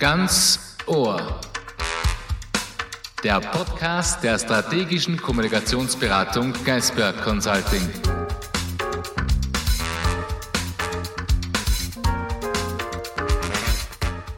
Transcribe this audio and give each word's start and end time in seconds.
Ganz 0.00 0.76
Ohr. 0.86 1.38
Der 3.22 3.38
Podcast 3.38 4.24
der 4.24 4.38
strategischen 4.38 5.20
Kommunikationsberatung 5.20 6.54
Geisberg 6.64 7.22
Consulting. 7.22 7.86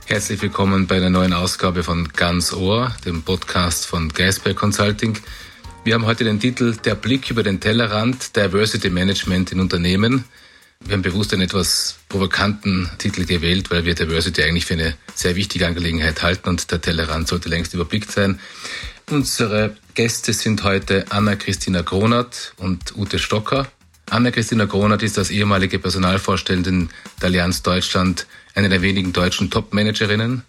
Herzlich 0.07 0.43
willkommen 0.43 0.89
bei 0.89 0.97
einer 0.97 1.11
neuen 1.11 1.33
Ausgabe 1.33 1.85
von 1.85 2.09
Ganz 2.09 2.53
Ohr, 2.53 2.93
dem 3.05 3.23
Podcast 3.23 3.87
von 3.87 4.09
Geisberg 4.09 4.57
Consulting. 4.57 5.17
Wir 5.85 5.95
haben 5.95 6.07
heute 6.07 6.25
den 6.25 6.41
Titel 6.41 6.75
Der 6.75 6.97
Blick 6.97 7.31
über 7.31 7.45
den 7.45 7.61
Tellerrand 7.61 8.35
Diversity 8.35 8.91
Management 8.91 9.53
in 9.53 9.61
Unternehmen. 9.61 10.25
Wir 10.81 10.95
haben 10.95 11.03
bewusst 11.03 11.33
einen 11.33 11.43
etwas 11.43 12.02
provokanten 12.13 12.91
Titel 12.99 13.25
gewählt, 13.25 13.71
weil 13.71 13.87
wir 13.87 13.95
Diversity 13.95 14.43
eigentlich 14.43 14.67
für 14.67 14.75
eine 14.75 14.95
sehr 15.15 15.35
wichtige 15.35 15.67
Angelegenheit 15.67 16.23
halten 16.23 16.51
und 16.51 16.71
der 16.71 16.81
Tellerrand 16.81 17.27
sollte 17.27 17.49
längst 17.49 17.73
überblickt 17.73 18.13
sein. 18.13 18.39
Unsere 19.11 19.77
Gäste 19.95 20.35
sind 20.35 20.63
heute 20.63 21.07
Anna-Christina 21.09 21.81
Gronert 21.81 22.53
und 22.59 22.95
Ute 22.97 23.19
Stocker. 23.19 23.67
Anna-Christina 24.11 24.67
Gronert 24.67 25.03
ist 25.03 25.19
als 25.19 25.31
ehemalige 25.31 25.79
Personalvorständin 25.79 26.91
der 27.21 27.29
Allianz 27.29 27.63
Deutschland 27.63 28.27
eine 28.55 28.69
der 28.69 28.83
wenigen 28.83 29.15
deutschen 29.15 29.51
Top-Managerinnen. 29.51 30.43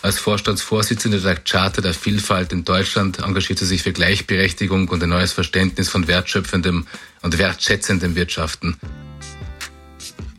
Als 0.00 0.18
Vorstandsvorsitzende 0.18 1.20
der 1.20 1.36
Charta 1.36 1.82
der 1.82 1.94
Vielfalt 1.94 2.52
in 2.52 2.64
Deutschland 2.64 3.18
engagiert 3.18 3.58
sie 3.58 3.66
sich 3.66 3.82
für 3.82 3.92
Gleichberechtigung 3.92 4.88
und 4.88 5.02
ein 5.02 5.10
neues 5.10 5.32
Verständnis 5.32 5.90
von 5.90 6.08
wertschöpfendem 6.08 6.86
und 7.20 7.38
wertschätzendem 7.38 8.16
Wirtschaften. 8.16 8.78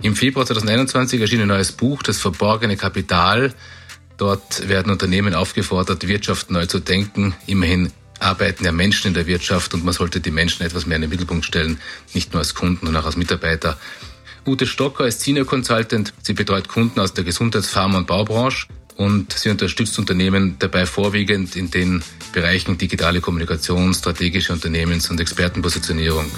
Im 0.05 0.15
Februar 0.15 0.45
2021 0.45 1.19
erschien 1.19 1.41
ein 1.41 1.47
neues 1.47 1.71
Buch, 1.71 2.03
Das 2.03 2.19
verborgene 2.19 2.77
Kapital. 2.77 3.55
Dort 4.17 4.69
werden 4.69 4.91
Unternehmen 4.91 5.33
aufgefordert, 5.33 6.07
Wirtschaft 6.07 6.51
neu 6.51 6.67
zu 6.67 6.77
denken. 6.77 7.33
Immerhin 7.47 7.91
arbeiten 8.19 8.63
ja 8.65 8.71
Menschen 8.71 9.07
in 9.07 9.13
der 9.15 9.25
Wirtschaft 9.25 9.73
und 9.73 9.83
man 9.83 9.95
sollte 9.95 10.19
die 10.19 10.29
Menschen 10.29 10.63
etwas 10.63 10.85
mehr 10.85 10.97
in 10.97 11.01
den 11.01 11.09
Mittelpunkt 11.09 11.43
stellen, 11.43 11.79
nicht 12.13 12.33
nur 12.33 12.41
als 12.41 12.53
Kunden, 12.53 12.85
sondern 12.85 13.01
auch 13.01 13.07
als 13.07 13.17
Mitarbeiter. 13.17 13.79
Ute 14.45 14.67
Stocker 14.67 15.07
ist 15.07 15.21
Senior 15.21 15.47
Consultant. 15.47 16.13
Sie 16.21 16.33
betreut 16.33 16.67
Kunden 16.67 16.99
aus 16.99 17.15
der 17.15 17.23
Gesundheits-, 17.23 17.69
Pharma- 17.69 17.97
und 17.97 18.05
Baubranche 18.05 18.67
und 18.97 19.33
sie 19.33 19.49
unterstützt 19.49 19.97
Unternehmen 19.97 20.57
dabei 20.59 20.85
vorwiegend 20.85 21.55
in 21.55 21.71
den 21.71 22.03
Bereichen 22.31 22.77
digitale 22.77 23.21
Kommunikation, 23.21 23.91
strategische 23.95 24.53
Unternehmens- 24.53 25.09
und 25.09 25.19
Expertenpositionierung. 25.19 26.29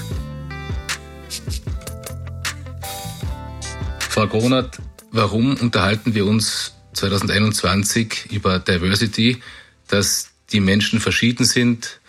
Frau 4.17 4.25
Gronert, 4.25 4.79
warum 5.11 5.55
unterhalten 5.57 6.15
wir 6.15 6.25
uns 6.25 6.73
2021 6.93 8.31
über 8.31 8.57
Diversity, 8.57 9.37
dass 9.89 10.29
die 10.51 10.59
Menschen 10.59 10.99
verschieden 10.99 11.45
sind, 11.45 11.99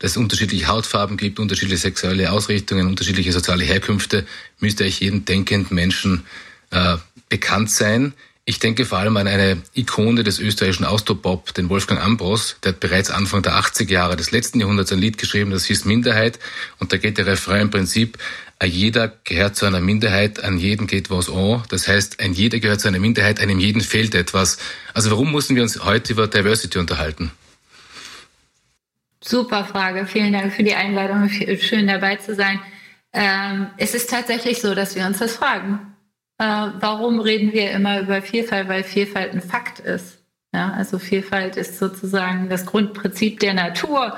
dass 0.00 0.10
es 0.10 0.16
unterschiedliche 0.16 0.66
Hautfarben 0.66 1.16
gibt, 1.16 1.38
unterschiedliche 1.38 1.80
sexuelle 1.80 2.32
Ausrichtungen, 2.32 2.88
unterschiedliche 2.88 3.30
soziale 3.30 3.62
Herkünfte, 3.62 4.26
müsste 4.58 4.82
eigentlich 4.82 4.98
jedem 4.98 5.24
denkenden 5.24 5.72
Menschen 5.72 6.24
äh, 6.72 6.96
bekannt 7.28 7.70
sein. 7.70 8.12
Ich 8.44 8.58
denke 8.58 8.84
vor 8.84 8.98
allem 8.98 9.16
an 9.16 9.28
eine 9.28 9.62
Ikone 9.72 10.24
des 10.24 10.40
österreichischen 10.40 10.84
Austropop, 10.84 11.54
den 11.54 11.68
Wolfgang 11.68 12.00
Ambros. 12.00 12.56
Der 12.64 12.72
hat 12.72 12.80
bereits 12.80 13.08
Anfang 13.08 13.42
der 13.42 13.54
80er 13.54 13.92
Jahre 13.92 14.16
des 14.16 14.32
letzten 14.32 14.58
Jahrhunderts 14.58 14.90
ein 14.90 14.98
Lied 14.98 15.16
geschrieben, 15.16 15.52
das 15.52 15.66
hieß 15.66 15.84
Minderheit. 15.84 16.40
Und 16.80 16.92
da 16.92 16.96
geht 16.96 17.18
der 17.18 17.26
Refrain 17.26 17.62
im 17.62 17.70
Prinzip, 17.70 18.18
jeder 18.64 19.08
gehört 19.24 19.56
zu 19.56 19.66
einer 19.66 19.80
Minderheit, 19.80 20.42
an 20.42 20.58
jeden 20.58 20.86
geht 20.86 21.10
was 21.10 21.28
an. 21.28 21.62
Das 21.68 21.88
heißt, 21.88 22.20
ein 22.20 22.32
jeder 22.32 22.60
gehört 22.60 22.80
zu 22.80 22.88
einer 22.88 22.98
Minderheit, 22.98 23.40
einem 23.40 23.58
jeden 23.58 23.80
fehlt 23.80 24.14
etwas. 24.14 24.58
Also 24.94 25.10
warum 25.10 25.32
müssen 25.32 25.56
wir 25.56 25.62
uns 25.62 25.84
heute 25.84 26.12
über 26.12 26.26
Diversity 26.28 26.78
unterhalten? 26.78 27.30
Super 29.24 29.64
Frage. 29.64 30.06
Vielen 30.06 30.32
Dank 30.32 30.52
für 30.52 30.64
die 30.64 30.74
Einladung. 30.74 31.28
Schön 31.28 31.86
dabei 31.86 32.16
zu 32.16 32.34
sein. 32.34 32.60
Ähm, 33.12 33.68
es 33.76 33.94
ist 33.94 34.10
tatsächlich 34.10 34.60
so, 34.60 34.74
dass 34.74 34.96
wir 34.96 35.06
uns 35.06 35.18
das 35.18 35.34
fragen. 35.36 35.94
Äh, 36.38 36.44
warum 36.44 37.20
reden 37.20 37.52
wir 37.52 37.70
immer 37.70 38.00
über 38.00 38.20
Vielfalt? 38.22 38.68
Weil 38.68 38.82
Vielfalt 38.82 39.32
ein 39.32 39.42
Fakt 39.42 39.78
ist. 39.78 40.18
Ja, 40.52 40.72
also 40.72 40.98
Vielfalt 40.98 41.56
ist 41.56 41.78
sozusagen 41.78 42.48
das 42.48 42.66
Grundprinzip 42.66 43.40
der 43.40 43.54
Natur. 43.54 44.16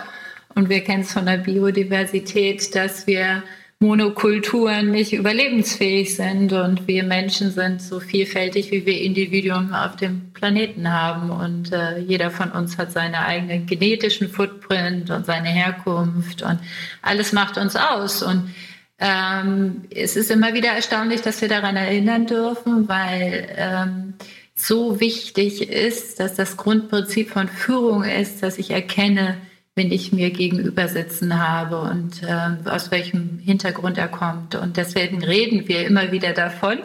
Und 0.54 0.68
wir 0.68 0.82
kennen 0.82 1.02
es 1.02 1.12
von 1.12 1.26
der 1.26 1.38
Biodiversität, 1.38 2.74
dass 2.74 3.06
wir 3.06 3.42
Monokulturen 3.80 4.90
nicht 4.90 5.12
überlebensfähig 5.12 6.16
sind 6.16 6.52
und 6.52 6.88
wir 6.88 7.02
Menschen 7.02 7.50
sind 7.50 7.82
so 7.82 8.00
vielfältig, 8.00 8.70
wie 8.70 8.86
wir 8.86 9.00
Individuen 9.00 9.74
auf 9.74 9.96
dem 9.96 10.32
Planeten 10.32 10.90
haben. 10.90 11.30
Und 11.30 11.72
äh, 11.72 11.98
jeder 11.98 12.30
von 12.30 12.50
uns 12.50 12.78
hat 12.78 12.92
seine 12.92 13.26
eigenen 13.26 13.66
genetischen 13.66 14.28
Footprint 14.28 15.10
und 15.10 15.26
seine 15.26 15.48
Herkunft 15.48 16.42
und 16.42 16.60
alles 17.02 17.32
macht 17.32 17.58
uns 17.58 17.76
aus. 17.76 18.22
Und 18.22 18.54
ähm, 18.98 19.82
es 19.90 20.16
ist 20.16 20.30
immer 20.30 20.54
wieder 20.54 20.70
erstaunlich, 20.70 21.20
dass 21.20 21.40
wir 21.40 21.48
daran 21.48 21.76
erinnern 21.76 22.26
dürfen, 22.26 22.88
weil 22.88 23.48
ähm, 23.56 24.14
so 24.54 25.00
wichtig 25.00 25.68
ist, 25.68 26.20
dass 26.20 26.34
das 26.34 26.56
Grundprinzip 26.56 27.30
von 27.30 27.48
Führung 27.48 28.04
ist, 28.04 28.42
dass 28.42 28.58
ich 28.58 28.70
erkenne, 28.70 29.36
wenn 29.74 29.90
ich 29.90 30.12
mir 30.12 30.30
gegenüber 30.30 30.88
sitzen 30.88 31.38
habe 31.38 31.80
und 31.80 32.22
äh, 32.22 32.68
aus 32.68 32.90
welchem 32.90 33.38
Hintergrund 33.38 33.98
er 33.98 34.08
kommt. 34.08 34.54
Und 34.54 34.76
deswegen 34.76 35.22
reden 35.22 35.66
wir 35.68 35.86
immer 35.86 36.12
wieder 36.12 36.32
davon 36.32 36.78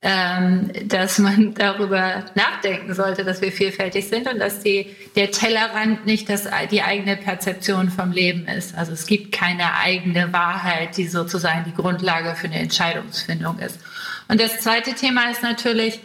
ähm, 0.00 0.70
dass 0.84 1.18
man 1.18 1.54
darüber 1.58 2.24
nachdenken 2.34 2.94
sollte, 2.94 3.24
dass 3.24 3.40
wir 3.40 3.50
vielfältig 3.50 4.06
sind 4.08 4.30
und 4.30 4.38
dass 4.38 4.60
die, 4.60 4.94
der 5.16 5.30
Tellerrand 5.30 6.06
nicht 6.06 6.28
das, 6.28 6.48
die 6.70 6.82
eigene 6.82 7.16
Perzeption 7.16 7.90
vom 7.90 8.12
Leben 8.12 8.46
ist. 8.46 8.76
Also 8.76 8.92
es 8.92 9.06
gibt 9.06 9.32
keine 9.32 9.74
eigene 9.74 10.32
Wahrheit, 10.32 10.96
die 10.96 11.08
sozusagen 11.08 11.64
die 11.64 11.74
Grundlage 11.74 12.36
für 12.36 12.46
eine 12.46 12.60
Entscheidungsfindung 12.60 13.58
ist. 13.58 13.80
Und 14.28 14.40
das 14.40 14.60
zweite 14.60 14.94
Thema 14.94 15.30
ist 15.30 15.42
natürlich, 15.42 15.98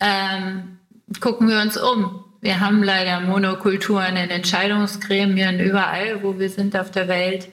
ähm, 0.00 0.78
gucken 1.20 1.48
wir 1.48 1.60
uns 1.60 1.76
um. 1.76 2.24
Wir 2.40 2.60
haben 2.60 2.82
leider 2.82 3.20
Monokulturen 3.20 4.16
in 4.16 4.30
Entscheidungsgremien 4.30 5.60
überall, 5.60 6.22
wo 6.22 6.38
wir 6.38 6.48
sind 6.48 6.76
auf 6.76 6.90
der 6.90 7.08
Welt 7.08 7.48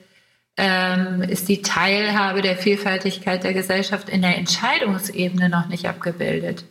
ähm, 0.58 1.24
ist 1.24 1.50
die 1.50 1.62
Teilhabe 1.62 2.42
der 2.42 2.56
Vielfältigkeit 2.56 3.44
der 3.44 3.54
Gesellschaft 3.54 4.10
in 4.10 4.22
der 4.22 4.38
Entscheidungsebene 4.38 5.50
noch 5.50 5.68
nicht 5.68 5.88
abgebildet. 5.88 6.66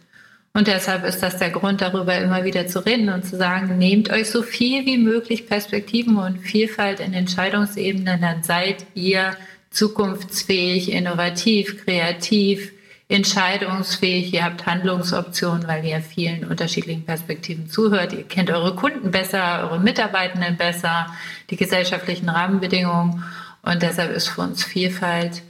Und 0.55 0.67
deshalb 0.67 1.05
ist 1.05 1.23
das 1.23 1.39
der 1.39 1.51
Grund, 1.51 1.81
darüber 1.81 2.17
immer 2.19 2.45
wieder 2.45 2.67
zu 2.67 2.85
reden 2.85 3.09
und 3.09 3.25
zu 3.25 3.37
sagen, 3.37 3.79
nehmt 3.79 4.11
euch 4.11 4.29
so 4.31 4.43
viel 4.43 4.85
wie 4.85 4.99
möglich 4.99 5.47
Perspektiven 5.47 6.19
und 6.19 6.39
Vielfalt 6.39 7.01
in 7.01 7.15
Entscheidungsebenen, 7.15 8.21
dann 8.21 8.43
seid 8.43 8.87
ihr 8.95 9.35
zukunftsfähig, 9.71 10.93
innovativ, 10.93 11.85
kreativ, 11.85 12.73
entscheidungsfähig, 13.13 14.33
ihr 14.33 14.45
habt 14.45 14.67
Handlungsoptionen, 14.67 15.67
weil 15.69 15.85
ihr 15.85 16.01
vielen 16.01 16.45
unterschiedlichen 16.45 17.05
Perspektiven 17.05 17.69
zuhört. 17.69 18.13
Ihr 18.13 18.25
kennt 18.25 18.51
eure 18.51 18.75
Kunden 18.75 19.11
besser, 19.11 19.69
eure 19.71 19.81
Mitarbeitenden 19.81 20.57
besser, 20.57 21.07
die 21.51 21.57
gesellschaftlichen 21.57 22.29
Rahmenbedingungen. 22.29 23.25
Und 23.63 23.83
deshalb 23.83 24.13
ist 24.13 24.29
für 24.29 24.41
uns 24.41 24.65
Vielfalt 24.65 25.43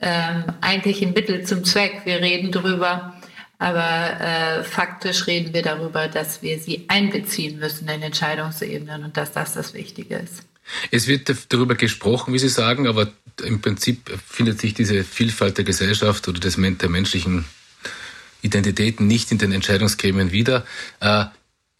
ähm, 0.00 0.44
eigentlich 0.60 1.02
ein 1.02 1.12
Mittel 1.12 1.44
zum 1.44 1.64
Zweck. 1.64 2.02
Wir 2.04 2.20
reden 2.20 2.50
drüber, 2.50 3.14
aber 3.58 4.20
äh, 4.20 4.64
faktisch 4.64 5.26
reden 5.26 5.54
wir 5.54 5.62
darüber, 5.62 6.08
dass 6.08 6.42
wir 6.42 6.58
sie 6.58 6.86
einbeziehen 6.88 7.58
müssen 7.58 7.88
in 7.88 8.02
Entscheidungsebenen 8.02 9.04
und 9.04 9.16
dass 9.16 9.32
das 9.32 9.54
das 9.54 9.74
Wichtige 9.74 10.16
ist. 10.16 10.44
Es 10.90 11.06
wird 11.06 11.32
darüber 11.52 11.74
gesprochen, 11.74 12.32
wie 12.34 12.38
Sie 12.38 12.48
sagen, 12.48 12.86
aber 12.86 13.08
im 13.40 13.60
Prinzip 13.60 14.10
findet 14.26 14.60
sich 14.60 14.74
diese 14.74 15.04
Vielfalt 15.04 15.58
der 15.58 15.64
Gesellschaft 15.64 16.28
oder 16.28 16.40
des, 16.40 16.56
der 16.56 16.88
menschlichen 16.88 17.44
Identitäten 18.42 19.06
nicht 19.06 19.32
in 19.32 19.38
den 19.38 19.52
Entscheidungsgremien 19.52 20.32
wieder. 20.32 20.66
Äh, 21.00 21.26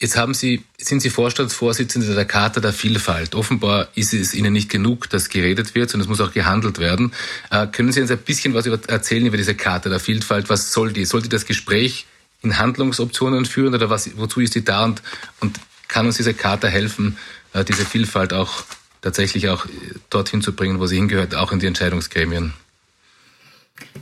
Jetzt 0.03 0.17
haben 0.17 0.33
Sie, 0.33 0.65
sind 0.77 1.01
Sie 1.01 1.09
Vorstandsvorsitzende 1.09 2.13
der 2.13 2.25
Charta 2.25 2.59
der 2.59 2.73
Vielfalt. 2.73 3.35
Offenbar 3.35 3.87
ist 3.95 4.13
es 4.13 4.33
Ihnen 4.33 4.51
nicht 4.51 4.69
genug, 4.69 5.09
dass 5.09 5.29
geredet 5.29 5.75
wird, 5.75 5.89
sondern 5.89 6.05
es 6.05 6.09
muss 6.09 6.27
auch 6.27 6.33
gehandelt 6.33 6.77
werden. 6.77 7.13
Äh, 7.49 7.67
können 7.67 7.93
Sie 7.93 8.01
uns 8.01 8.11
ein 8.11 8.17
bisschen 8.17 8.53
was 8.53 8.65
über, 8.65 8.77
erzählen 8.87 9.25
über 9.25 9.37
diese 9.37 9.55
Charta 9.55 9.87
der 9.87 10.01
Vielfalt? 10.01 10.49
Was 10.49 10.73
soll 10.73 10.91
die? 10.91 11.05
Soll 11.05 11.21
die 11.21 11.29
das 11.29 11.45
Gespräch 11.45 12.05
in 12.41 12.57
Handlungsoptionen 12.57 13.45
führen 13.45 13.73
oder 13.73 13.89
was, 13.89 14.17
wozu 14.17 14.41
ist 14.41 14.55
die 14.55 14.65
da 14.65 14.83
und, 14.83 15.01
und 15.39 15.57
kann 15.87 16.05
uns 16.05 16.17
diese 16.17 16.33
Charta 16.33 16.67
helfen, 16.67 17.17
äh, 17.53 17.63
diese 17.63 17.85
Vielfalt 17.85 18.33
auch 18.33 18.65
tatsächlich 19.03 19.49
auch 19.49 19.65
äh, 19.65 19.69
dorthin 20.09 20.41
zu 20.41 20.55
bringen, 20.55 20.79
wo 20.79 20.87
sie 20.87 20.95
hingehört, 20.95 21.35
auch 21.35 21.51
in 21.51 21.59
die 21.59 21.67
Entscheidungsgremien? 21.67 22.53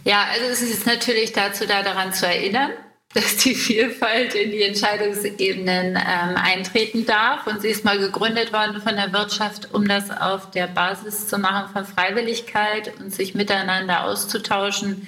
Ja, 0.06 0.26
also 0.32 0.46
es 0.46 0.62
ist 0.62 0.86
natürlich 0.86 1.34
dazu 1.34 1.66
da, 1.66 1.84
daran 1.84 2.14
zu 2.14 2.26
erinnern, 2.26 2.72
dass 3.14 3.36
die 3.38 3.56
Vielfalt 3.56 4.36
in 4.36 4.52
die 4.52 4.62
Entscheidungsebenen 4.62 5.96
ähm, 5.98 6.36
eintreten 6.36 7.06
darf. 7.06 7.46
Und 7.46 7.62
sie 7.62 7.68
ist 7.68 7.84
mal 7.84 8.00
gegründet 8.00 8.54
worden 8.54 8.82
von 8.82 8.96
der 8.96 9.12
Wirtschaft, 9.12 9.74
um 9.74 9.86
das 9.86 10.10
auf 10.10 10.52
der 10.52 10.68
Basis 10.68 11.28
zu 11.28 11.38
machen 11.38 11.74
von 11.74 11.84
Freiwilligkeit 11.84 12.94
und 13.00 13.14
sich 13.14 13.36
miteinander 13.36 14.06
auszutauschen, 14.06 15.08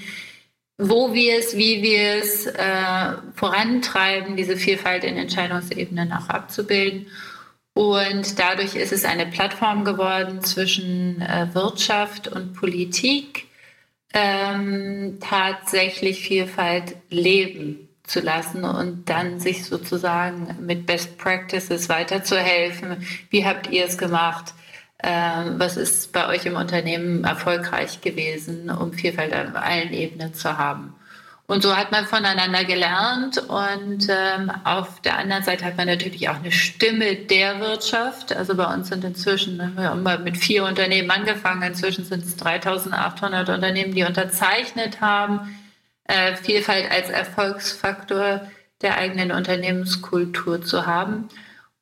wo 0.77 1.13
wir 1.13 1.37
es, 1.37 1.55
wie 1.55 1.81
wir 1.81 2.15
es 2.15 2.45
äh, 2.47 3.13
vorantreiben, 3.35 4.35
diese 4.35 4.57
Vielfalt 4.57 5.05
in 5.05 5.15
Entscheidungsebenen 5.15 6.11
auch 6.11 6.27
abzubilden. 6.27 7.07
Und 7.73 8.37
dadurch 8.37 8.75
ist 8.75 8.93
es 8.93 9.03
eine 9.03 9.25
Plattform 9.25 9.83
geworden 9.83 10.41
zwischen 10.41 11.21
äh, 11.21 11.47
Wirtschaft 11.53 12.27
und 12.27 12.53
Politik, 12.53 13.47
ähm, 14.13 15.17
tatsächlich 15.19 16.27
Vielfalt 16.27 16.95
leben 17.09 17.89
zu 18.03 18.19
lassen 18.19 18.63
und 18.63 19.09
dann 19.09 19.39
sich 19.39 19.65
sozusagen 19.65 20.55
mit 20.61 20.85
Best 20.85 21.17
Practices 21.17 21.89
weiterzuhelfen. 21.89 23.05
Wie 23.31 23.45
habt 23.45 23.71
ihr 23.71 23.85
es 23.85 23.97
gemacht? 23.97 24.53
Ähm, 25.01 25.55
was 25.57 25.75
ist 25.75 26.13
bei 26.13 26.27
euch 26.27 26.45
im 26.45 26.55
Unternehmen 26.55 27.23
erfolgreich 27.23 28.01
gewesen, 28.01 28.69
um 28.69 28.93
Vielfalt 28.93 29.33
auf 29.33 29.55
allen 29.55 29.93
Ebenen 29.93 30.33
zu 30.33 30.57
haben? 30.57 30.93
Und 31.45 31.61
so 31.61 31.75
hat 31.75 31.91
man 31.91 32.05
voneinander 32.05 32.63
gelernt 32.63 33.37
und 33.37 34.07
ähm, 34.09 34.49
auf 34.63 35.01
der 35.01 35.17
anderen 35.17 35.43
Seite 35.43 35.65
hat 35.65 35.75
man 35.75 35.87
natürlich 35.87 36.29
auch 36.29 36.37
eine 36.37 36.53
Stimme 36.53 37.15
der 37.15 37.59
Wirtschaft. 37.59 38.33
Also 38.33 38.55
bei 38.55 38.65
uns 38.73 38.87
sind 38.87 39.03
inzwischen, 39.03 39.57
wir 39.75 39.89
haben 39.89 40.03
mal 40.03 40.19
mit 40.19 40.37
vier 40.37 40.63
Unternehmen 40.63 41.11
angefangen, 41.11 41.61
inzwischen 41.63 42.05
sind 42.05 42.23
es 42.23 42.37
3800 42.37 43.49
Unternehmen, 43.49 43.93
die 43.93 44.03
unterzeichnet 44.03 45.01
haben, 45.01 45.53
äh, 46.05 46.35
Vielfalt 46.37 46.89
als 46.89 47.09
Erfolgsfaktor 47.09 48.47
der 48.81 48.97
eigenen 48.97 49.31
Unternehmenskultur 49.31 50.61
zu 50.61 50.85
haben. 50.85 51.27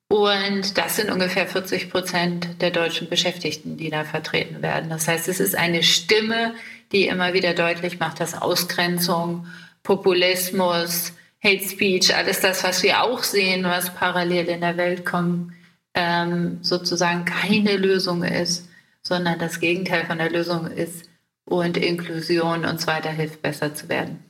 Und 0.08 0.78
das 0.78 0.98
sind 0.98 1.12
ungefähr 1.12 1.48
40 1.48 1.90
Prozent 1.90 2.62
der 2.62 2.72
deutschen 2.72 3.10
Beschäftigten, 3.10 3.78
die 3.78 3.90
da 3.90 4.04
vertreten 4.06 4.62
werden. 4.62 4.90
Das 4.90 5.08
heißt, 5.08 5.28
es 5.28 5.40
ist 5.40 5.56
eine 5.56 5.84
Stimme, 5.84 6.54
die 6.92 7.08
immer 7.08 7.34
wieder 7.34 7.54
deutlich 7.54 8.00
macht, 8.00 8.20
dass 8.20 8.40
Ausgrenzung, 8.40 9.48
Populismus, 9.84 11.14
Hate 11.44 11.68
Speech, 11.68 12.16
alles 12.16 12.40
das, 12.40 12.64
was 12.64 12.84
wir 12.84 13.02
auch 13.02 13.24
sehen, 13.24 13.64
was 13.64 13.94
parallel 13.94 14.46
in 14.46 14.62
der 14.62 14.78
Welt 14.78 15.06
kommt, 15.06 15.54
ähm, 15.94 16.60
sozusagen 16.62 17.26
keine 17.26 17.78
Lösung 17.78 18.24
ist, 18.24 18.70
sondern 19.02 19.40
das 19.40 19.60
Gegenteil 19.60 20.06
von 20.06 20.20
der 20.20 20.30
Lösung 20.30 20.68
ist 20.68 21.10
und 21.46 21.78
Inklusion 21.78 22.66
uns 22.66 22.86
weiterhilft, 22.88 23.42
besser 23.42 23.74
zu 23.74 23.90
werden. 23.90 24.24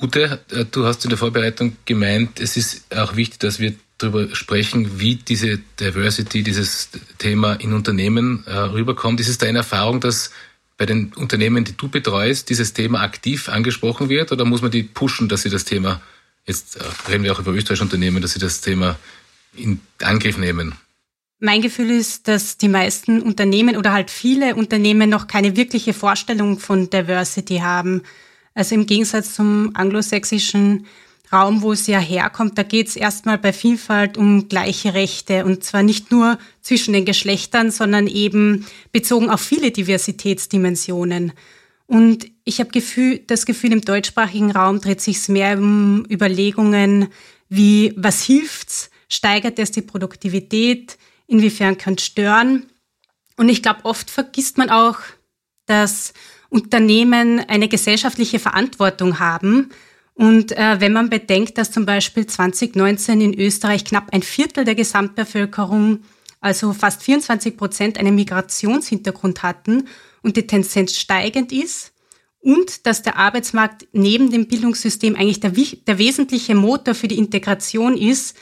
Ute, 0.00 0.40
äh, 0.52 0.64
du 0.64 0.86
hast 0.86 1.04
in 1.04 1.10
der 1.10 1.18
Vorbereitung 1.18 1.76
gemeint, 1.84 2.40
es 2.40 2.56
ist 2.56 2.94
auch 2.96 3.16
wichtig, 3.16 3.40
dass 3.40 3.58
wir 3.58 3.74
darüber 3.98 4.34
sprechen, 4.34 5.00
wie 5.00 5.16
diese 5.16 5.58
Diversity, 5.78 6.42
dieses 6.42 6.90
Thema 7.18 7.54
in 7.54 7.72
Unternehmen 7.72 8.44
äh, 8.46 8.56
rüberkommt. 8.56 9.20
Ist 9.20 9.28
es 9.28 9.38
deine 9.38 9.58
Erfahrung, 9.58 10.00
dass 10.00 10.30
bei 10.80 10.86
den 10.86 11.12
Unternehmen, 11.12 11.62
die 11.62 11.76
du 11.76 11.90
betreust, 11.90 12.48
dieses 12.48 12.72
Thema 12.72 13.02
aktiv 13.02 13.50
angesprochen 13.50 14.08
wird 14.08 14.32
oder 14.32 14.46
muss 14.46 14.62
man 14.62 14.70
die 14.70 14.82
pushen, 14.82 15.28
dass 15.28 15.42
sie 15.42 15.50
das 15.50 15.66
Thema, 15.66 16.00
jetzt 16.46 16.76
äh, 16.76 16.80
reden 17.06 17.22
wir 17.22 17.34
auch 17.34 17.38
über 17.38 17.52
österreichische 17.52 17.84
Unternehmen, 17.84 18.22
dass 18.22 18.32
sie 18.32 18.38
das 18.38 18.62
Thema 18.62 18.98
in 19.54 19.78
Angriff 20.00 20.38
nehmen? 20.38 20.74
Mein 21.38 21.60
Gefühl 21.60 21.90
ist, 21.90 22.28
dass 22.28 22.56
die 22.56 22.70
meisten 22.70 23.20
Unternehmen 23.20 23.76
oder 23.76 23.92
halt 23.92 24.10
viele 24.10 24.54
Unternehmen 24.54 25.10
noch 25.10 25.26
keine 25.26 25.54
wirkliche 25.54 25.92
Vorstellung 25.92 26.58
von 26.58 26.88
Diversity 26.88 27.58
haben. 27.58 28.00
Also 28.54 28.74
im 28.74 28.86
Gegensatz 28.86 29.34
zum 29.34 29.72
anglosächsischen 29.74 30.86
Raum, 31.32 31.62
wo 31.62 31.72
es 31.72 31.86
ja 31.86 31.98
herkommt, 31.98 32.58
da 32.58 32.62
geht 32.62 32.88
es 32.88 32.96
erstmal 32.96 33.38
bei 33.38 33.52
Vielfalt 33.52 34.16
um 34.16 34.48
gleiche 34.48 34.94
Rechte 34.94 35.44
und 35.44 35.62
zwar 35.62 35.82
nicht 35.82 36.10
nur 36.10 36.38
zwischen 36.60 36.92
den 36.92 37.04
Geschlechtern, 37.04 37.70
sondern 37.70 38.06
eben 38.08 38.66
bezogen 38.90 39.30
auf 39.30 39.40
viele 39.40 39.70
Diversitätsdimensionen. 39.70 41.32
Und 41.86 42.26
ich 42.44 42.60
habe 42.60 42.70
Gefühl, 42.70 43.20
das 43.26 43.46
Gefühl, 43.46 43.72
im 43.72 43.80
deutschsprachigen 43.80 44.50
Raum 44.50 44.80
dreht 44.80 45.00
sich 45.00 45.28
mehr 45.28 45.58
um 45.58 46.04
Überlegungen 46.10 47.08
wie, 47.50 47.92
was 47.96 48.22
hilft's? 48.22 48.90
Steigert 49.08 49.58
es 49.58 49.72
die 49.72 49.82
Produktivität? 49.82 50.96
Inwiefern 51.26 51.76
kann 51.76 51.94
es 51.94 52.06
stören? 52.06 52.66
Und 53.36 53.48
ich 53.48 53.62
glaube, 53.62 53.84
oft 53.84 54.08
vergisst 54.08 54.56
man 54.56 54.70
auch, 54.70 54.98
dass 55.66 56.14
Unternehmen 56.48 57.40
eine 57.40 57.68
gesellschaftliche 57.68 58.38
Verantwortung 58.38 59.18
haben, 59.18 59.70
und 60.20 60.52
äh, 60.52 60.78
wenn 60.80 60.92
man 60.92 61.08
bedenkt, 61.08 61.56
dass 61.56 61.70
zum 61.70 61.86
Beispiel 61.86 62.26
2019 62.26 63.22
in 63.22 63.40
Österreich 63.40 63.86
knapp 63.86 64.12
ein 64.12 64.20
Viertel 64.20 64.66
der 64.66 64.74
Gesamtbevölkerung, 64.74 66.00
also 66.42 66.74
fast 66.74 67.02
24 67.02 67.56
Prozent, 67.56 67.98
einen 67.98 68.16
Migrationshintergrund 68.16 69.42
hatten 69.42 69.88
und 70.22 70.36
die 70.36 70.46
Tendenz 70.46 70.98
steigend 70.98 71.52
ist 71.52 71.94
und 72.40 72.84
dass 72.84 73.00
der 73.00 73.16
Arbeitsmarkt 73.16 73.88
neben 73.94 74.30
dem 74.30 74.46
Bildungssystem 74.46 75.16
eigentlich 75.16 75.40
der, 75.40 75.52
der 75.52 75.96
wesentliche 75.96 76.54
Motor 76.54 76.94
für 76.94 77.08
die 77.08 77.16
Integration 77.16 77.96
ist, 77.96 78.36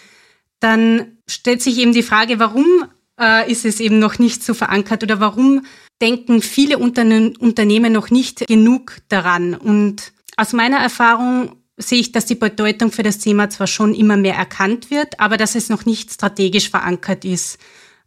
dann 0.59 1.19
stellt 1.29 1.63
sich 1.63 1.79
eben 1.79 1.93
die 1.93 2.03
Frage, 2.03 2.41
warum 2.41 2.87
äh, 3.21 3.49
ist 3.49 3.65
es 3.65 3.79
eben 3.79 4.01
noch 4.01 4.19
nicht 4.19 4.43
so 4.43 4.53
verankert 4.53 5.05
oder 5.05 5.21
warum 5.21 5.65
denken 6.03 6.43
viele 6.43 6.79
Unternehmen 6.79 7.93
noch 7.93 8.11
nicht 8.11 8.49
genug 8.49 8.97
daran? 9.09 9.55
Und 9.55 10.13
aus 10.37 10.53
meiner 10.53 10.79
Erfahrung 10.79 11.53
sehe 11.79 12.01
ich, 12.01 12.13
dass 12.13 12.27
die 12.27 12.35
Bedeutung 12.35 12.93
für 12.93 13.03
das 13.03 13.19
Thema 13.19 13.49
zwar 13.51 13.67
schon 13.67 13.95
immer 13.95 14.17
mehr 14.17 14.35
erkannt 14.35 14.91
wird, 14.91 15.19
aber 15.21 15.37
dass 15.37 15.55
es 15.55 15.69
noch 15.69 15.85
nicht 15.85 16.13
strategisch 16.13 16.71
verankert 16.71 17.25
ist. 17.25 17.59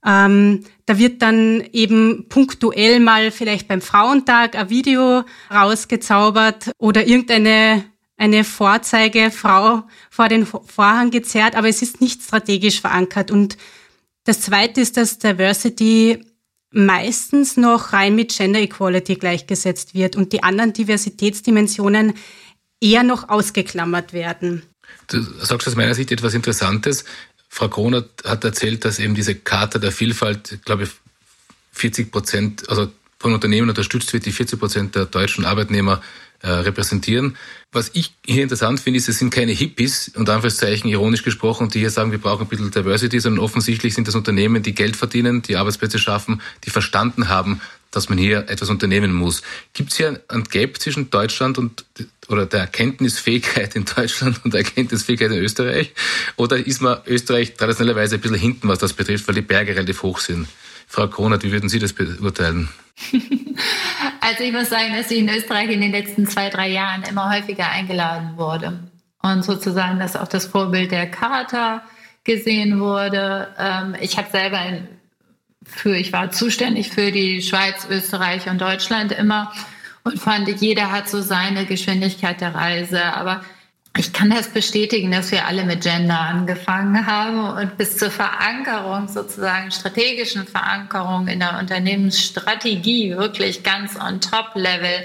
Ähm, 0.06 0.63
da 0.85 0.97
wird 0.97 1.21
dann 1.21 1.63
eben 1.71 2.25
punktuell 2.27 3.00
mal 3.00 3.31
vielleicht 3.31 3.68
beim 3.68 3.81
Frauentag 3.81 4.56
ein 4.56 4.69
Video 4.69 5.23
rausgezaubert 5.51 6.71
oder 6.77 7.06
irgendeine 7.06 7.85
eine 8.18 8.44
Vorzeigefrau 8.44 9.83
vor 10.12 10.27
den 10.27 10.45
Vorhang 10.45 11.09
gezerrt, 11.09 11.56
aber 11.56 11.69
es 11.69 11.81
ist 11.81 12.01
nicht 12.01 12.21
strategisch 12.21 12.79
verankert. 12.79 13.31
Und 13.31 13.57
das 14.25 14.41
Zweite 14.41 14.79
ist, 14.79 14.95
dass 14.95 15.17
Diversity 15.17 16.24
meistens 16.69 17.57
noch 17.57 17.94
rein 17.94 18.15
mit 18.15 18.35
Gender 18.35 18.59
Equality 18.59 19.15
gleichgesetzt 19.15 19.95
wird 19.95 20.15
und 20.15 20.33
die 20.33 20.44
anderen 20.44 20.71
Diversitätsdimensionen 20.71 22.13
eher 22.81 23.04
noch 23.04 23.30
ausgeklammert 23.30 24.12
werden. 24.12 24.63
Du 25.07 25.22
sagst 25.22 25.68
aus 25.68 25.75
meiner 25.75 25.95
Sicht 25.95 26.12
etwas 26.12 26.33
Interessantes. 26.33 27.06
Frau 27.48 27.69
Kroner 27.69 28.06
hat 28.25 28.44
erzählt, 28.44 28.83
dass 28.86 29.00
eben 29.00 29.16
diese 29.16 29.36
Charta 29.36 29.80
der 29.80 29.92
Vielfalt, 29.92 30.60
glaube 30.66 30.83
ich, 30.83 30.89
40 31.74 32.12
Prozent, 32.12 32.69
also 32.69 32.92
von 33.19 33.33
Unternehmen 33.33 33.69
unterstützt 33.69 34.12
wird, 34.13 34.25
die 34.25 34.31
40 34.31 34.60
Prozent 34.60 34.95
der 34.95 35.06
deutschen 35.06 35.45
Arbeitnehmer 35.45 36.01
äh, 36.41 36.49
repräsentieren. 36.49 37.38
Was 37.71 37.91
ich 37.93 38.13
hier 38.25 38.43
interessant 38.43 38.79
finde, 38.79 38.97
ist, 38.97 39.07
es 39.07 39.19
sind 39.19 39.31
keine 39.31 39.51
Hippies, 39.51 40.11
unter 40.15 40.33
Anführungszeichen 40.33 40.89
ironisch 40.89 41.23
gesprochen, 41.23 41.69
die 41.69 41.79
hier 41.79 41.89
sagen, 41.89 42.12
wir 42.12 42.19
brauchen 42.19 42.43
ein 42.43 42.48
bisschen 42.48 42.71
Diversity, 42.71 43.19
sondern 43.19 43.43
offensichtlich 43.43 43.93
sind 43.93 44.07
das 44.07 44.15
Unternehmen, 44.15 44.63
die 44.63 44.75
Geld 44.75 44.95
verdienen, 44.95 45.41
die 45.41 45.55
Arbeitsplätze 45.55 46.00
schaffen, 46.00 46.41
die 46.65 46.69
verstanden 46.69 47.29
haben, 47.29 47.62
dass 47.91 48.10
man 48.10 48.17
hier 48.17 48.50
etwas 48.50 48.69
unternehmen 48.69 49.13
muss. 49.13 49.41
Gibt 49.74 49.91
es 49.91 49.98
hier 49.98 50.21
ein 50.29 50.43
Gap 50.45 50.79
zwischen 50.79 51.10
Deutschland 51.10 51.57
und 51.57 51.86
oder 52.29 52.45
der 52.45 52.62
Erkenntnisfähigkeit 52.62 53.75
in 53.75 53.86
Deutschland 53.86 54.39
und 54.43 54.53
der 54.53 54.62
Erkenntnisfähigkeit 54.62 55.31
in 55.31 55.39
Österreich? 55.39 55.93
Oder 56.38 56.65
ist 56.65 56.81
man 56.81 57.00
Österreich 57.05 57.55
traditionellerweise 57.55 58.15
ein 58.15 58.21
bisschen 58.21 58.38
hinten, 58.38 58.67
was 58.67 58.79
das 58.79 58.93
betrifft, 58.93 59.27
weil 59.27 59.36
die 59.36 59.41
Berge 59.41 59.75
relativ 59.75 60.01
hoch 60.03 60.19
sind? 60.19 60.48
Frau 60.88 61.07
Kronert, 61.07 61.43
wie 61.43 61.51
würden 61.51 61.69
Sie 61.69 61.79
das 61.79 61.93
beurteilen? 61.93 62.69
Also 64.22 64.44
ich 64.44 64.54
muss 64.54 64.70
sagen, 64.70 64.96
dass 64.96 65.10
ich 65.10 65.20
in 65.20 65.30
Österreich 65.30 65.70
in 65.72 65.82
den 65.82 65.92
letzten 65.92 66.28
zwei, 66.28 66.50
drei 66.50 66.70
Jahren 66.70 67.01
immer 67.10 67.36
häufiger 67.36 67.70
eingeladen 67.70 68.38
wurde. 68.38 68.80
Und 69.24 69.44
sozusagen, 69.44 70.00
dass 70.00 70.16
auch 70.16 70.28
das 70.28 70.46
Vorbild 70.46 70.92
der 70.92 71.10
Charta 71.10 71.84
gesehen 72.24 72.80
wurde. 72.80 73.48
Ähm, 73.58 73.96
ich 74.00 74.18
habe 74.18 74.30
selber 74.30 74.60
für, 75.63 75.96
ich 75.96 76.13
war 76.13 76.32
zuständig 76.32 76.92
für 76.92 77.12
die 77.12 77.42
Schweiz, 77.42 77.88
Österreich 77.90 78.48
und 78.48 78.62
Deutschland 78.62 79.12
immer 79.12 79.51
und 80.04 80.20
fand, 80.20 80.48
jeder 80.62 80.92
hat 80.92 81.10
so 81.10 81.22
seine 81.22 81.66
Geschwindigkeit 81.66 82.42
der 82.42 82.54
Reise. 82.54 83.04
Aber 83.04 83.42
ich 83.98 84.13
kann 84.13 84.29
das 84.29 84.48
bestätigen, 84.48 85.12
dass 85.12 85.31
wir 85.31 85.45
alle 85.45 85.65
mit 85.65 85.81
Gender 85.81 86.19
angefangen 86.19 87.05
haben 87.05 87.62
und 87.62 87.77
bis 87.77 87.98
zur 87.98 88.10
Verankerung, 88.10 89.10
sozusagen 89.10 89.69
strategischen 89.69 90.48
Verankerung 90.48 91.27
in 91.27 91.39
der 91.39 91.60
Unternehmensstrategie, 91.60 93.17
wirklich 93.17 93.63
ganz 93.63 93.98
on 94.00 94.21
top 94.21 94.51
Level, 94.55 95.03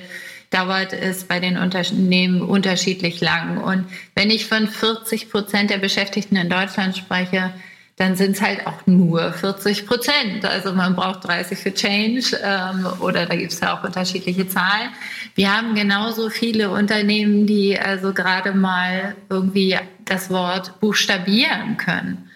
dauert 0.50 0.92
es 0.92 1.24
bei 1.24 1.40
den 1.40 1.58
Unternehmen 1.58 2.42
unterschiedlich 2.42 3.20
lang. 3.20 3.58
Und 3.58 3.86
wenn 4.14 4.30
ich 4.30 4.46
von 4.46 4.68
40 4.68 5.30
Prozent 5.30 5.70
der 5.70 5.78
Beschäftigten 5.78 6.36
in 6.36 6.48
Deutschland 6.48 6.96
spreche, 6.96 7.52
dann 7.96 8.14
sind 8.14 8.32
es 8.32 8.42
halt 8.42 8.66
auch 8.66 8.86
nur 8.86 9.32
40 9.32 9.86
Prozent. 9.86 10.44
Also 10.44 10.72
man 10.72 10.94
braucht 10.94 11.26
30 11.26 11.58
für 11.58 11.72
Change 11.72 12.38
ähm, 12.42 12.86
oder 13.00 13.24
da 13.24 13.34
gibt 13.34 13.52
es 13.52 13.60
ja 13.60 13.76
auch 13.76 13.84
unterschiedliche 13.84 14.46
Zahlen. 14.46 14.90
Wir 15.34 15.56
haben 15.56 15.74
genauso 15.74 16.28
viele 16.28 16.70
Unternehmen, 16.70 17.46
die 17.46 17.78
also 17.78 18.12
gerade 18.12 18.52
mal 18.52 19.16
irgendwie 19.30 19.78
das 20.04 20.28
Wort 20.28 20.78
buchstabieren 20.80 21.78
können 21.78 22.30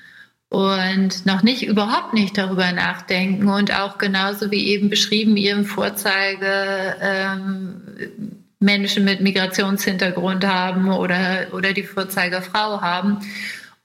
und 0.49 1.27
noch 1.27 1.43
nicht 1.43 1.63
überhaupt 1.63 2.15
nicht 2.15 2.37
darüber 2.37 2.73
nachdenken 2.73 3.49
und 3.49 3.73
auch 3.73 3.99
genauso 3.99 4.51
wie 4.51 4.67
eben 4.69 4.91
beschrieben 4.91 5.37
ihrem 5.37 5.65
Vorzeige 5.65 6.97
ähm, 7.01 7.83
Menschen 8.59 9.05
mit 9.05 9.21
Migrationshintergrund 9.21 10.45
haben 10.47 10.91
oder, 10.91 11.47
oder 11.53 11.73
die 11.73 11.83
Vorzeigefrau 11.83 12.81
haben. 12.81 13.19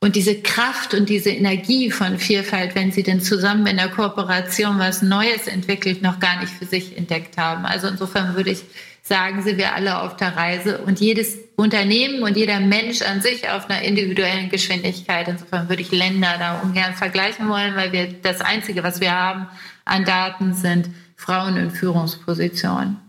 Und 0.02 0.16
diese 0.16 0.42
Kraft 0.42 0.94
und 0.94 1.10
diese 1.10 1.32
Energie 1.32 1.90
von 1.90 2.20
Vielfalt, 2.20 2.76
wenn 2.76 2.92
sie 2.92 3.04
denn 3.04 3.22
zusammen 3.22 3.66
in 3.66 3.78
der 3.78 3.90
Kooperation 3.90 4.78
was 4.78 5.02
Neues 5.02 5.48
entwickelt, 5.48 6.02
noch 6.02 6.20
gar 6.20 6.40
nicht 6.40 6.54
für 6.54 6.66
sich 6.66 6.98
entdeckt 6.98 7.38
haben. 7.38 7.66
Also 7.66 7.88
insofern 7.88 8.36
würde 8.36 8.52
ich 8.52 8.64
sagen, 9.02 9.44
sind 9.44 9.58
wir 9.58 9.74
alle 9.74 10.02
auf 10.02 10.16
der 10.16 10.36
Reise 10.36 10.80
und 10.80 11.00
jedes 11.00 11.38
Unternehmen 11.56 12.24
und 12.24 12.36
jeder 12.36 12.60
Mensch 12.60 13.02
an 13.02 13.22
sich 13.22 13.50
auf 13.50 13.70
einer 13.70 13.82
individuellen 13.84 14.50
Geschwindigkeit. 14.50 15.28
Insofern 15.28 15.70
würde 15.70 15.82
ich 15.82 15.92
Länder 15.92 16.36
da 16.38 16.60
ungern 16.60 16.94
vergleichen 16.94 17.48
wollen, 17.48 17.76
weil 17.76 17.92
wir 17.92 18.14
das 18.22 18.42
Einzige, 18.42 18.84
was 18.84 19.00
wir 19.02 19.12
haben 19.12 19.48
an 19.86 20.06
Daten, 20.06 20.54
sind 20.54 20.90
Frauen 21.16 21.56
in 21.56 21.72
Führungspositionen. 21.72 23.05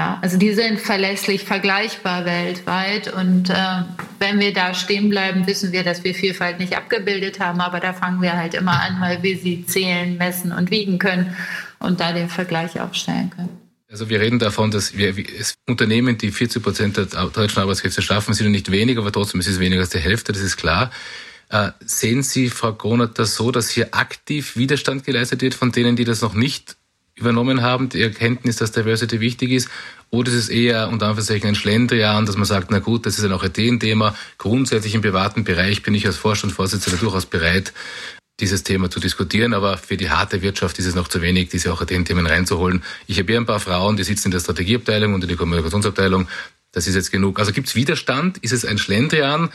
Ja, 0.00 0.18
also 0.22 0.38
die 0.38 0.54
sind 0.54 0.80
verlässlich 0.80 1.44
vergleichbar 1.44 2.24
weltweit. 2.24 3.12
Und 3.12 3.50
äh, 3.50 3.54
wenn 4.18 4.40
wir 4.40 4.54
da 4.54 4.72
stehen 4.72 5.10
bleiben, 5.10 5.46
wissen 5.46 5.72
wir, 5.72 5.84
dass 5.84 6.04
wir 6.04 6.14
Vielfalt 6.14 6.58
nicht 6.58 6.74
abgebildet 6.74 7.38
haben. 7.38 7.60
Aber 7.60 7.80
da 7.80 7.92
fangen 7.92 8.22
wir 8.22 8.34
halt 8.34 8.54
immer 8.54 8.80
an, 8.80 8.98
weil 9.02 9.22
wir 9.22 9.36
sie 9.36 9.66
zählen, 9.66 10.16
messen 10.16 10.52
und 10.52 10.70
wiegen 10.70 10.98
können 10.98 11.36
und 11.80 12.00
da 12.00 12.14
den 12.14 12.30
Vergleich 12.30 12.80
aufstellen 12.80 13.28
können. 13.28 13.50
Also 13.90 14.08
wir 14.08 14.22
reden 14.22 14.38
davon, 14.38 14.70
dass 14.70 14.96
wir 14.96 15.14
es 15.38 15.56
Unternehmen, 15.68 16.16
die 16.16 16.30
40 16.30 16.62
Prozent 16.62 16.96
der 16.96 17.04
deutschen 17.04 17.58
Arbeitskräfte 17.58 18.00
schaffen, 18.00 18.32
sind 18.32 18.50
nicht 18.52 18.70
weniger, 18.70 19.02
aber 19.02 19.12
trotzdem 19.12 19.40
ist 19.40 19.48
es 19.48 19.60
weniger 19.60 19.82
als 19.82 19.90
die 19.90 19.98
Hälfte, 19.98 20.32
das 20.32 20.40
ist 20.40 20.56
klar. 20.56 20.90
Äh, 21.50 21.72
sehen 21.84 22.22
Sie, 22.22 22.48
Frau 22.48 22.72
Gronert, 22.72 23.18
das 23.18 23.34
so, 23.34 23.50
dass 23.50 23.68
hier 23.68 23.94
aktiv 23.94 24.56
Widerstand 24.56 25.04
geleistet 25.04 25.42
wird 25.42 25.52
von 25.52 25.72
denen, 25.72 25.94
die 25.94 26.04
das 26.04 26.22
noch 26.22 26.32
nicht 26.32 26.78
übernommen 27.20 27.62
haben, 27.62 27.88
die 27.88 28.02
Erkenntnis, 28.02 28.56
dass 28.56 28.72
Diversity 28.72 29.20
wichtig 29.20 29.50
ist? 29.50 29.68
Oder 30.10 30.30
ist 30.30 30.36
es 30.36 30.48
eher 30.48 30.88
unter 30.88 31.06
Anführungszeichen 31.06 31.48
ein 31.48 31.54
Schlendrian, 31.54 32.26
dass 32.26 32.36
man 32.36 32.44
sagt, 32.44 32.70
na 32.70 32.80
gut, 32.80 33.06
das 33.06 33.18
ist 33.18 33.24
ja 33.24 33.34
auch 33.34 33.44
ein 33.44 33.80
Thema. 33.80 34.16
Grundsätzlich 34.38 34.94
im 34.94 35.02
privaten 35.02 35.44
Bereich 35.44 35.82
bin 35.82 35.94
ich 35.94 36.06
als 36.06 36.16
Vorstandsvorsitzender 36.16 36.98
durchaus 36.98 37.26
bereit, 37.26 37.72
dieses 38.40 38.64
Thema 38.64 38.90
zu 38.90 39.00
diskutieren, 39.00 39.54
aber 39.54 39.78
für 39.78 39.96
die 39.96 40.10
harte 40.10 40.42
Wirtschaft 40.42 40.78
ist 40.78 40.86
es 40.86 40.94
noch 40.94 41.08
zu 41.08 41.22
wenig, 41.22 41.50
diese 41.50 41.72
auch 41.72 41.84
den 41.84 42.04
Themen 42.04 42.26
reinzuholen. 42.26 42.82
Ich 43.06 43.18
habe 43.18 43.30
hier 43.30 43.40
ein 43.40 43.46
paar 43.46 43.60
Frauen, 43.60 43.96
die 43.96 44.04
sitzen 44.04 44.28
in 44.28 44.32
der 44.32 44.40
Strategieabteilung 44.40 45.14
und 45.14 45.22
in 45.22 45.28
der 45.28 45.36
Kommunikationsabteilung. 45.36 46.26
Das 46.72 46.86
ist 46.86 46.94
jetzt 46.94 47.12
genug. 47.12 47.38
Also 47.38 47.52
gibt 47.52 47.68
es 47.68 47.74
Widerstand? 47.74 48.38
Ist 48.38 48.52
es 48.52 48.64
ein 48.64 48.78
Schlendrian 48.78 49.50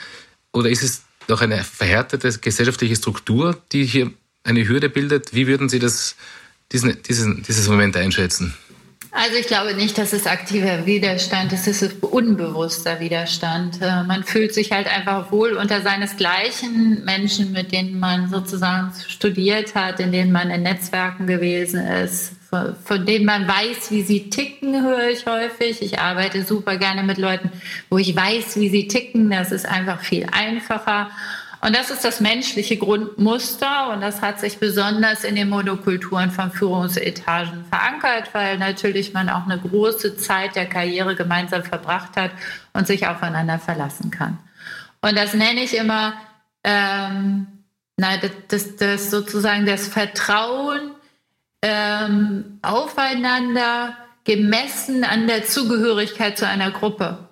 oder 0.53 0.69
ist 0.69 0.83
es 0.83 1.03
doch 1.27 1.41
eine 1.41 1.63
verhärtete 1.63 2.31
gesellschaftliche 2.39 2.95
Struktur, 2.95 3.57
die 3.71 3.85
hier 3.85 4.11
eine 4.43 4.67
Hürde 4.67 4.89
bildet? 4.89 5.33
Wie 5.33 5.47
würden 5.47 5.69
Sie 5.69 5.79
das 5.79 6.15
diesen, 6.71 7.01
diesen, 7.03 7.43
dieses 7.43 7.67
Moment 7.67 7.95
einschätzen? 7.97 8.53
Also 9.17 9.37
ich 9.37 9.47
glaube 9.47 9.75
nicht, 9.75 9.97
dass 9.97 10.11
es 10.11 10.27
aktiver 10.27 10.85
Widerstand 10.85 11.53
ist, 11.53 11.67
es 11.67 11.81
ist 11.81 12.03
unbewusster 12.03 12.99
Widerstand. 12.99 13.81
Äh, 13.81 14.03
man 14.03 14.25
fühlt 14.25 14.53
sich 14.53 14.73
halt 14.73 14.87
einfach 14.87 15.31
wohl 15.31 15.53
unter 15.53 15.81
seinesgleichen 15.81 17.05
Menschen, 17.05 17.53
mit 17.53 17.71
denen 17.71 17.97
man 17.97 18.29
sozusagen 18.29 18.91
studiert 19.07 19.73
hat, 19.73 20.01
in 20.01 20.11
denen 20.11 20.33
man 20.33 20.49
in 20.49 20.63
Netzwerken 20.63 21.27
gewesen 21.27 21.79
ist, 21.79 22.33
von 22.83 23.05
denen 23.05 23.23
man 23.23 23.47
weiß, 23.47 23.89
wie 23.91 24.01
sie 24.03 24.29
ticken, 24.29 24.83
höre 24.83 25.07
ich 25.07 25.25
häufig. 25.25 25.81
Ich 25.81 25.97
arbeite 25.99 26.43
super 26.43 26.75
gerne 26.75 27.03
mit 27.03 27.17
Leuten, 27.17 27.51
wo 27.89 27.97
ich 27.97 28.13
weiß, 28.13 28.57
wie 28.57 28.67
sie 28.67 28.89
ticken. 28.89 29.29
Das 29.29 29.53
ist 29.53 29.65
einfach 29.65 30.01
viel 30.01 30.27
einfacher. 30.29 31.09
Und 31.65 31.75
das 31.75 31.89
ist 31.89 32.05
das 32.05 32.19
menschliche 32.19 32.77
Grundmuster 32.77 33.89
und 33.89 34.01
das 34.01 34.21
hat 34.21 34.39
sich 34.39 34.59
besonders 34.59 35.23
in 35.23 35.35
den 35.35 35.49
Monokulturen 35.49 36.29
von 36.29 36.51
Führungsetagen 36.51 37.65
verankert, 37.65 38.35
weil 38.35 38.59
natürlich 38.59 39.13
man 39.13 39.29
auch 39.29 39.45
eine 39.45 39.57
große 39.57 40.15
Zeit 40.15 40.55
der 40.55 40.67
Karriere 40.67 41.15
gemeinsam 41.15 41.63
verbracht 41.63 42.17
hat 42.17 42.29
und 42.73 42.85
sich 42.85 43.07
aufeinander 43.07 43.57
verlassen 43.57 44.11
kann. 44.11 44.37
Und 45.01 45.17
das 45.17 45.33
nenne 45.33 45.63
ich 45.63 45.75
immer, 45.75 46.13
ähm, 46.63 47.47
nein, 47.97 48.19
das, 48.21 48.31
das, 48.47 48.75
das 48.75 49.09
sozusagen 49.09 49.65
das 49.65 49.87
Vertrauen 49.87 50.91
ähm, 51.63 52.59
aufeinander 52.61 53.97
gemessen 54.23 55.03
an 55.03 55.25
der 55.25 55.45
Zugehörigkeit 55.45 56.37
zu 56.37 56.47
einer 56.47 56.69
Gruppe. 56.69 57.27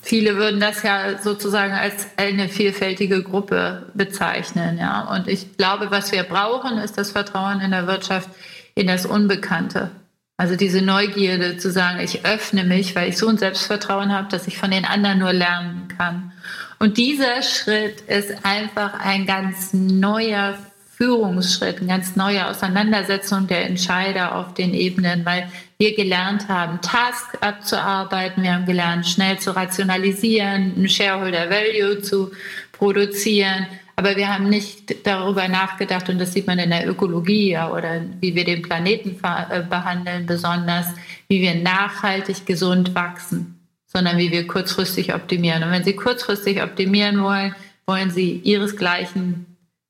Viele 0.00 0.36
würden 0.36 0.60
das 0.60 0.82
ja 0.82 1.18
sozusagen 1.18 1.72
als 1.72 2.06
eine 2.16 2.48
vielfältige 2.48 3.22
Gruppe 3.22 3.90
bezeichnen, 3.94 4.78
ja. 4.78 5.02
Und 5.12 5.28
ich 5.28 5.56
glaube, 5.56 5.90
was 5.90 6.12
wir 6.12 6.22
brauchen, 6.22 6.78
ist 6.78 6.96
das 6.96 7.10
Vertrauen 7.10 7.60
in 7.60 7.72
der 7.72 7.86
Wirtschaft 7.86 8.28
in 8.74 8.86
das 8.86 9.06
Unbekannte. 9.06 9.90
Also 10.36 10.54
diese 10.54 10.82
Neugierde 10.82 11.56
zu 11.56 11.72
sagen, 11.72 11.98
ich 11.98 12.24
öffne 12.24 12.62
mich, 12.62 12.94
weil 12.94 13.08
ich 13.08 13.18
so 13.18 13.26
ein 13.26 13.38
Selbstvertrauen 13.38 14.12
habe, 14.12 14.28
dass 14.28 14.46
ich 14.46 14.56
von 14.56 14.70
den 14.70 14.84
anderen 14.84 15.18
nur 15.18 15.32
lernen 15.32 15.88
kann. 15.98 16.32
Und 16.78 16.96
dieser 16.96 17.42
Schritt 17.42 18.02
ist 18.02 18.44
einfach 18.44 19.00
ein 19.00 19.26
ganz 19.26 19.72
neuer 19.72 20.56
Führungsschritt, 20.98 21.78
eine 21.78 21.86
ganz 21.86 22.16
neue 22.16 22.48
Auseinandersetzung 22.48 23.46
der 23.46 23.66
Entscheider 23.66 24.34
auf 24.34 24.54
den 24.54 24.74
Ebenen, 24.74 25.24
weil 25.24 25.48
wir 25.78 25.94
gelernt 25.94 26.48
haben, 26.48 26.80
Tasks 26.80 27.40
abzuarbeiten, 27.40 28.42
wir 28.42 28.54
haben 28.54 28.66
gelernt, 28.66 29.06
schnell 29.06 29.38
zu 29.38 29.54
rationalisieren, 29.54 30.74
ein 30.76 30.88
Shareholder 30.88 31.50
Value 31.50 32.02
zu 32.02 32.32
produzieren. 32.72 33.68
Aber 33.94 34.16
wir 34.16 34.28
haben 34.28 34.48
nicht 34.48 35.06
darüber 35.06 35.46
nachgedacht, 35.46 36.08
und 36.08 36.18
das 36.18 36.32
sieht 36.32 36.48
man 36.48 36.58
in 36.58 36.70
der 36.70 36.88
Ökologie 36.88 37.50
ja, 37.50 37.70
oder 37.70 38.00
wie 38.20 38.34
wir 38.34 38.44
den 38.44 38.62
Planeten 38.62 39.20
äh, 39.22 39.62
behandeln, 39.62 40.26
besonders, 40.26 40.86
wie 41.28 41.40
wir 41.40 41.54
nachhaltig 41.54 42.44
gesund 42.44 42.96
wachsen, 42.96 43.60
sondern 43.86 44.18
wie 44.18 44.32
wir 44.32 44.48
kurzfristig 44.48 45.14
optimieren. 45.14 45.62
Und 45.62 45.70
wenn 45.70 45.84
Sie 45.84 45.94
kurzfristig 45.94 46.60
optimieren 46.60 47.22
wollen, 47.22 47.54
wollen 47.86 48.10
Sie 48.10 48.40
Ihresgleichen 48.42 49.47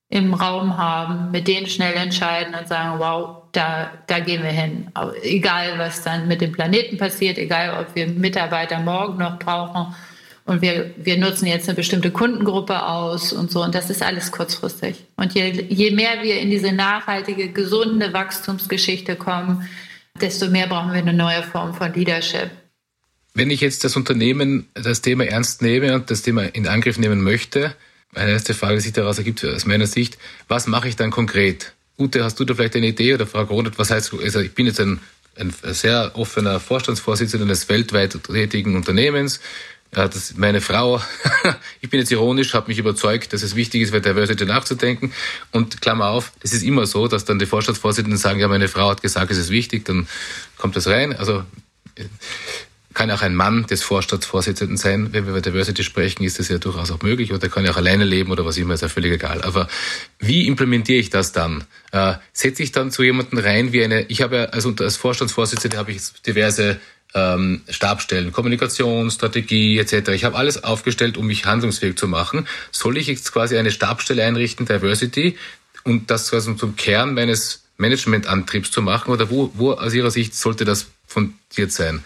im 0.09 0.33
Raum 0.33 0.77
haben, 0.77 1.31
mit 1.31 1.47
denen 1.47 1.67
schnell 1.67 1.93
entscheiden 1.93 2.55
und 2.55 2.67
sagen, 2.67 2.99
wow, 2.99 3.43
da, 3.51 3.91
da 4.07 4.19
gehen 4.19 4.43
wir 4.43 4.49
hin. 4.49 4.87
Egal, 5.21 5.77
was 5.77 6.01
dann 6.01 6.27
mit 6.27 6.41
dem 6.41 6.51
Planeten 6.51 6.97
passiert, 6.97 7.37
egal, 7.37 7.79
ob 7.79 7.95
wir 7.95 8.07
Mitarbeiter 8.07 8.79
morgen 8.79 9.19
noch 9.19 9.37
brauchen 9.37 9.93
und 10.45 10.63
wir, 10.63 10.91
wir 10.97 11.19
nutzen 11.19 11.45
jetzt 11.45 11.69
eine 11.69 11.75
bestimmte 11.75 12.09
Kundengruppe 12.09 12.83
aus 12.83 13.33
und 13.33 13.51
so. 13.51 13.63
Und 13.63 13.75
das 13.75 13.91
ist 13.91 14.01
alles 14.01 14.31
kurzfristig. 14.31 15.05
Und 15.15 15.35
je, 15.35 15.51
je 15.69 15.91
mehr 15.91 16.23
wir 16.23 16.39
in 16.39 16.49
diese 16.49 16.71
nachhaltige, 16.71 17.51
gesunde 17.51 18.11
Wachstumsgeschichte 18.11 19.15
kommen, 19.15 19.69
desto 20.19 20.49
mehr 20.49 20.65
brauchen 20.65 20.91
wir 20.91 20.99
eine 20.99 21.13
neue 21.13 21.43
Form 21.43 21.75
von 21.75 21.93
Leadership. 21.93 22.49
Wenn 23.35 23.51
ich 23.51 23.61
jetzt 23.61 23.83
das 23.83 23.95
Unternehmen 23.95 24.67
das 24.73 25.01
Thema 25.01 25.25
ernst 25.25 25.61
nehme 25.61 25.93
und 25.93 26.09
das 26.09 26.23
Thema 26.23 26.43
in 26.43 26.67
Angriff 26.67 26.97
nehmen 26.97 27.21
möchte, 27.21 27.75
meine 28.11 28.31
erste 28.31 28.53
Frage, 28.53 28.75
die 28.75 28.81
sich 28.81 28.93
daraus 28.93 29.17
ergibt, 29.17 29.43
aus 29.45 29.65
meiner 29.65 29.87
Sicht, 29.87 30.17
was 30.47 30.67
mache 30.67 30.87
ich 30.87 30.95
dann 30.95 31.11
konkret? 31.11 31.73
Ute, 31.97 32.23
hast 32.23 32.39
du 32.39 32.45
da 32.45 32.53
vielleicht 32.55 32.75
eine 32.75 32.87
Idee 32.87 33.13
oder 33.13 33.27
Frau 33.27 33.45
Gronet, 33.45 33.77
was 33.77 33.91
heißt, 33.91 34.13
also 34.13 34.39
ich 34.39 34.53
bin 34.53 34.65
jetzt 34.65 34.79
ein, 34.79 34.99
ein 35.35 35.53
sehr 35.61 36.11
offener 36.15 36.59
Vorstandsvorsitzender 36.59 37.45
eines 37.45 37.67
weltweit 37.69 38.17
tätigen 38.23 38.75
Unternehmens. 38.75 39.39
Ja, 39.95 40.07
das, 40.07 40.37
meine 40.37 40.61
Frau, 40.61 41.01
ich 41.81 41.89
bin 41.89 41.99
jetzt 41.99 42.11
ironisch, 42.11 42.53
hat 42.53 42.67
mich 42.67 42.77
überzeugt, 42.77 43.33
dass 43.33 43.41
es 43.41 43.55
wichtig 43.55 43.81
ist, 43.81 43.91
bei 43.91 43.99
Diversity 43.99 44.45
nachzudenken. 44.45 45.13
Und 45.51 45.81
Klammer 45.81 46.09
auf, 46.09 46.31
es 46.41 46.53
ist 46.53 46.63
immer 46.63 46.85
so, 46.85 47.07
dass 47.07 47.25
dann 47.25 47.39
die 47.39 47.47
Vorstandsvorsitzenden 47.47 48.17
sagen, 48.17 48.39
ja, 48.39 48.47
meine 48.47 48.67
Frau 48.67 48.89
hat 48.89 49.01
gesagt, 49.01 49.31
es 49.31 49.37
ist 49.37 49.49
wichtig, 49.49 49.85
dann 49.85 50.07
kommt 50.57 50.75
das 50.75 50.87
rein. 50.87 51.15
Also 51.15 51.43
kann 52.99 53.11
auch 53.11 53.21
ein 53.21 53.33
Mann 53.33 53.65
des 53.65 53.81
Vorstandsvorsitzenden 53.81 54.75
sein. 54.75 55.13
Wenn 55.13 55.23
wir 55.23 55.31
über 55.31 55.39
Diversity 55.39 55.85
sprechen, 55.85 56.25
ist 56.25 56.37
das 56.37 56.49
ja 56.49 56.57
durchaus 56.57 56.91
auch 56.91 57.01
möglich. 57.01 57.31
Oder 57.31 57.47
kann 57.47 57.63
ja 57.63 57.71
auch 57.71 57.77
alleine 57.77 58.03
leben 58.03 58.29
oder 58.29 58.43
was 58.43 58.57
immer, 58.57 58.73
ist 58.73 58.81
ja 58.81 58.89
völlig 58.89 59.13
egal. 59.13 59.41
Aber 59.41 59.69
wie 60.19 60.47
implementiere 60.47 60.99
ich 60.99 61.09
das 61.09 61.31
dann? 61.31 61.63
Äh, 61.93 62.15
setze 62.33 62.61
ich 62.61 62.73
dann 62.73 62.91
zu 62.91 63.01
jemanden 63.01 63.37
rein 63.37 63.71
wie 63.71 63.85
eine, 63.85 64.01
ich 64.09 64.21
habe 64.21 64.35
ja, 64.35 64.43
also 64.47 64.75
als 64.81 64.97
Vorstandsvorsitzende 64.97 65.77
habe 65.77 65.93
ich 65.93 66.01
diverse 66.27 66.77
ähm, 67.13 67.61
Stabstellen, 67.69 68.33
Kommunikation, 68.33 69.09
Strategie 69.11 69.79
etc. 69.79 70.09
Ich 70.09 70.25
habe 70.25 70.35
alles 70.35 70.65
aufgestellt, 70.65 71.15
um 71.17 71.25
mich 71.25 71.45
handlungsfähig 71.45 71.95
zu 71.95 72.09
machen. 72.09 72.47
Soll 72.73 72.97
ich 72.97 73.07
jetzt 73.07 73.31
quasi 73.31 73.57
eine 73.57 73.71
Stabstelle 73.71 74.25
einrichten, 74.25 74.65
Diversity, 74.65 75.37
und 75.85 76.11
das 76.11 76.31
quasi 76.31 76.53
zum 76.57 76.75
Kern 76.75 77.13
meines 77.13 77.63
Managementantriebs 77.77 78.71
zu 78.71 78.81
machen? 78.81 79.09
Oder 79.09 79.29
wo, 79.29 79.53
wo 79.53 79.71
aus 79.71 79.93
Ihrer 79.93 80.11
Sicht 80.11 80.35
sollte 80.35 80.65
das 80.65 80.87
fundiert 81.07 81.71
sein? 81.71 82.03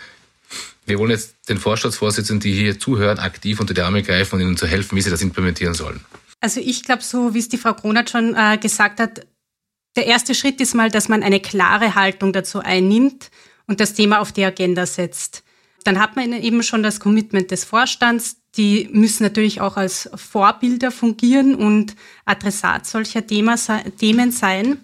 Wir 0.85 0.99
wollen 0.99 1.11
jetzt 1.11 1.35
den 1.49 1.57
Vorstandsvorsitzenden, 1.57 2.41
die 2.41 2.53
hier 2.53 2.79
zuhören, 2.79 3.19
aktiv 3.19 3.59
unter 3.59 3.73
die 3.73 3.81
Arme 3.81 4.03
greifen 4.03 4.35
und 4.35 4.41
ihnen 4.41 4.57
zu 4.57 4.67
helfen, 4.67 4.97
wie 4.97 5.01
sie 5.01 5.09
das 5.09 5.21
implementieren 5.21 5.73
sollen. 5.73 6.01
Also 6.41 6.59
ich 6.59 6.83
glaube, 6.83 7.03
so 7.03 7.33
wie 7.33 7.39
es 7.39 7.47
die 7.47 7.57
Frau 7.57 7.73
Kronert 7.73 8.09
schon 8.09 8.35
äh, 8.35 8.57
gesagt 8.57 8.99
hat, 8.99 9.25
der 9.95 10.07
erste 10.07 10.35
Schritt 10.35 10.59
ist 10.59 10.73
mal, 10.73 10.89
dass 10.89 11.07
man 11.07 11.23
eine 11.23 11.39
klare 11.39 11.95
Haltung 11.95 12.33
dazu 12.33 12.59
einnimmt 12.59 13.29
und 13.67 13.79
das 13.79 13.93
Thema 13.93 14.19
auf 14.19 14.31
die 14.31 14.43
Agenda 14.43 14.85
setzt. 14.85 15.43
Dann 15.83 15.99
hat 15.99 16.15
man 16.15 16.33
eben 16.33 16.63
schon 16.63 16.83
das 16.83 16.99
Commitment 16.99 17.51
des 17.51 17.63
Vorstands. 17.63 18.37
Die 18.55 18.89
müssen 18.91 19.23
natürlich 19.23 19.61
auch 19.61 19.77
als 19.77 20.09
Vorbilder 20.15 20.91
fungieren 20.91 21.55
und 21.55 21.95
Adressat 22.25 22.85
solcher 22.85 23.25
Thema, 23.25 23.55
Themen 23.97 24.31
sein. 24.31 24.79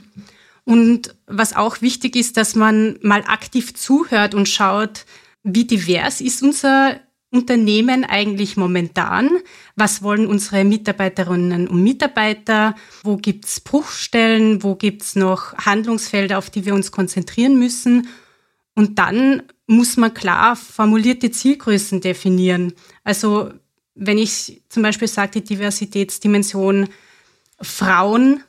Und 0.66 1.16
was 1.26 1.56
auch 1.56 1.82
wichtig 1.82 2.16
ist, 2.16 2.38
dass 2.38 2.56
man 2.56 3.00
mal 3.02 3.24
aktiv 3.26 3.74
zuhört 3.74 4.36
und 4.36 4.48
schaut, 4.48 5.06
wie 5.56 5.66
divers 5.66 6.22
ist 6.22 6.42
unser 6.44 7.00
Unternehmen 7.32 8.06
eigentlich 8.06 8.58
momentan? 8.58 9.30
Was 9.76 10.02
wollen 10.02 10.26
unsere 10.26 10.64
Mitarbeiterinnen 10.64 11.68
und 11.68 11.84
Mitarbeiter? 11.84 12.76
Wo 13.04 13.18
gibt's 13.18 13.60
Bruchstellen? 13.60 14.64
Wo 14.64 14.76
gibt's 14.76 15.16
noch 15.16 15.54
Handlungsfelder, 15.54 16.38
auf 16.38 16.50
die 16.50 16.66
wir 16.66 16.74
uns 16.74 16.92
konzentrieren 16.92 17.60
müssen? 17.60 18.08
Und 18.74 18.98
dann 18.98 19.44
muss 19.68 19.98
man 19.98 20.14
klar 20.14 20.56
formulierte 20.56 21.30
Zielgrößen 21.30 22.02
definieren. 22.02 22.74
Also 23.04 23.52
wenn 23.94 24.18
ich 24.18 24.64
zum 24.70 24.82
Beispiel 24.82 25.08
sage, 25.08 25.42
die 25.42 25.44
Diversitätsdimension 25.44 26.90
Frauen 27.62 28.42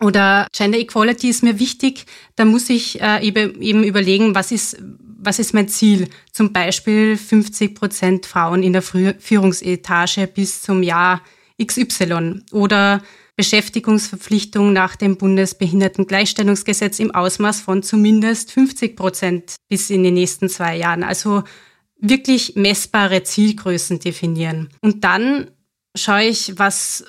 oder 0.00 0.46
Gender 0.52 0.78
Equality 0.78 1.28
ist 1.28 1.42
mir 1.42 1.58
wichtig, 1.58 2.04
dann 2.36 2.48
muss 2.48 2.70
ich 2.70 3.00
äh, 3.00 3.26
eben 3.26 3.82
überlegen, 3.82 4.34
was 4.34 4.52
ist, 4.52 4.80
was 5.28 5.38
ist 5.38 5.52
mein 5.52 5.68
Ziel? 5.68 6.08
Zum 6.32 6.54
Beispiel 6.54 7.18
50 7.18 7.74
Prozent 7.74 8.24
Frauen 8.24 8.62
in 8.62 8.72
der 8.72 8.80
Führungsetage 8.80 10.26
bis 10.26 10.62
zum 10.62 10.82
Jahr 10.82 11.22
XY 11.62 12.44
oder 12.50 13.02
Beschäftigungsverpflichtung 13.36 14.72
nach 14.72 14.96
dem 14.96 15.18
Bundesbehindertengleichstellungsgesetz 15.18 16.98
im 16.98 17.14
Ausmaß 17.14 17.60
von 17.60 17.82
zumindest 17.82 18.52
50 18.52 18.96
Prozent 18.96 19.56
bis 19.68 19.90
in 19.90 20.02
den 20.02 20.14
nächsten 20.14 20.48
zwei 20.48 20.76
Jahren. 20.78 21.04
Also 21.04 21.44
wirklich 22.00 22.56
messbare 22.56 23.22
Zielgrößen 23.22 24.00
definieren. 24.00 24.70
Und 24.80 25.04
dann 25.04 25.50
schaue 25.94 26.24
ich, 26.24 26.58
was 26.58 27.04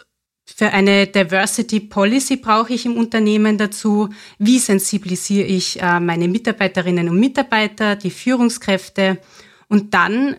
für 0.55 0.71
eine 0.71 1.07
Diversity 1.07 1.79
Policy 1.79 2.37
brauche 2.37 2.73
ich 2.73 2.85
im 2.85 2.97
Unternehmen 2.97 3.57
dazu? 3.57 4.09
Wie 4.37 4.59
sensibilisiere 4.59 5.45
ich 5.45 5.81
äh, 5.81 5.99
meine 5.99 6.27
Mitarbeiterinnen 6.27 7.09
und 7.09 7.19
Mitarbeiter, 7.19 7.95
die 7.95 8.11
Führungskräfte? 8.11 9.17
Und 9.67 9.93
dann 9.93 10.37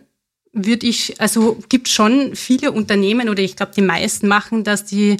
würde 0.53 0.87
ich, 0.87 1.19
also 1.21 1.59
gibt 1.69 1.87
schon 1.87 2.35
viele 2.35 2.71
Unternehmen 2.71 3.29
oder 3.29 3.41
ich 3.41 3.55
glaube, 3.55 3.71
die 3.75 3.81
meisten 3.81 4.27
machen 4.27 4.63
das, 4.63 4.85
die 4.85 5.17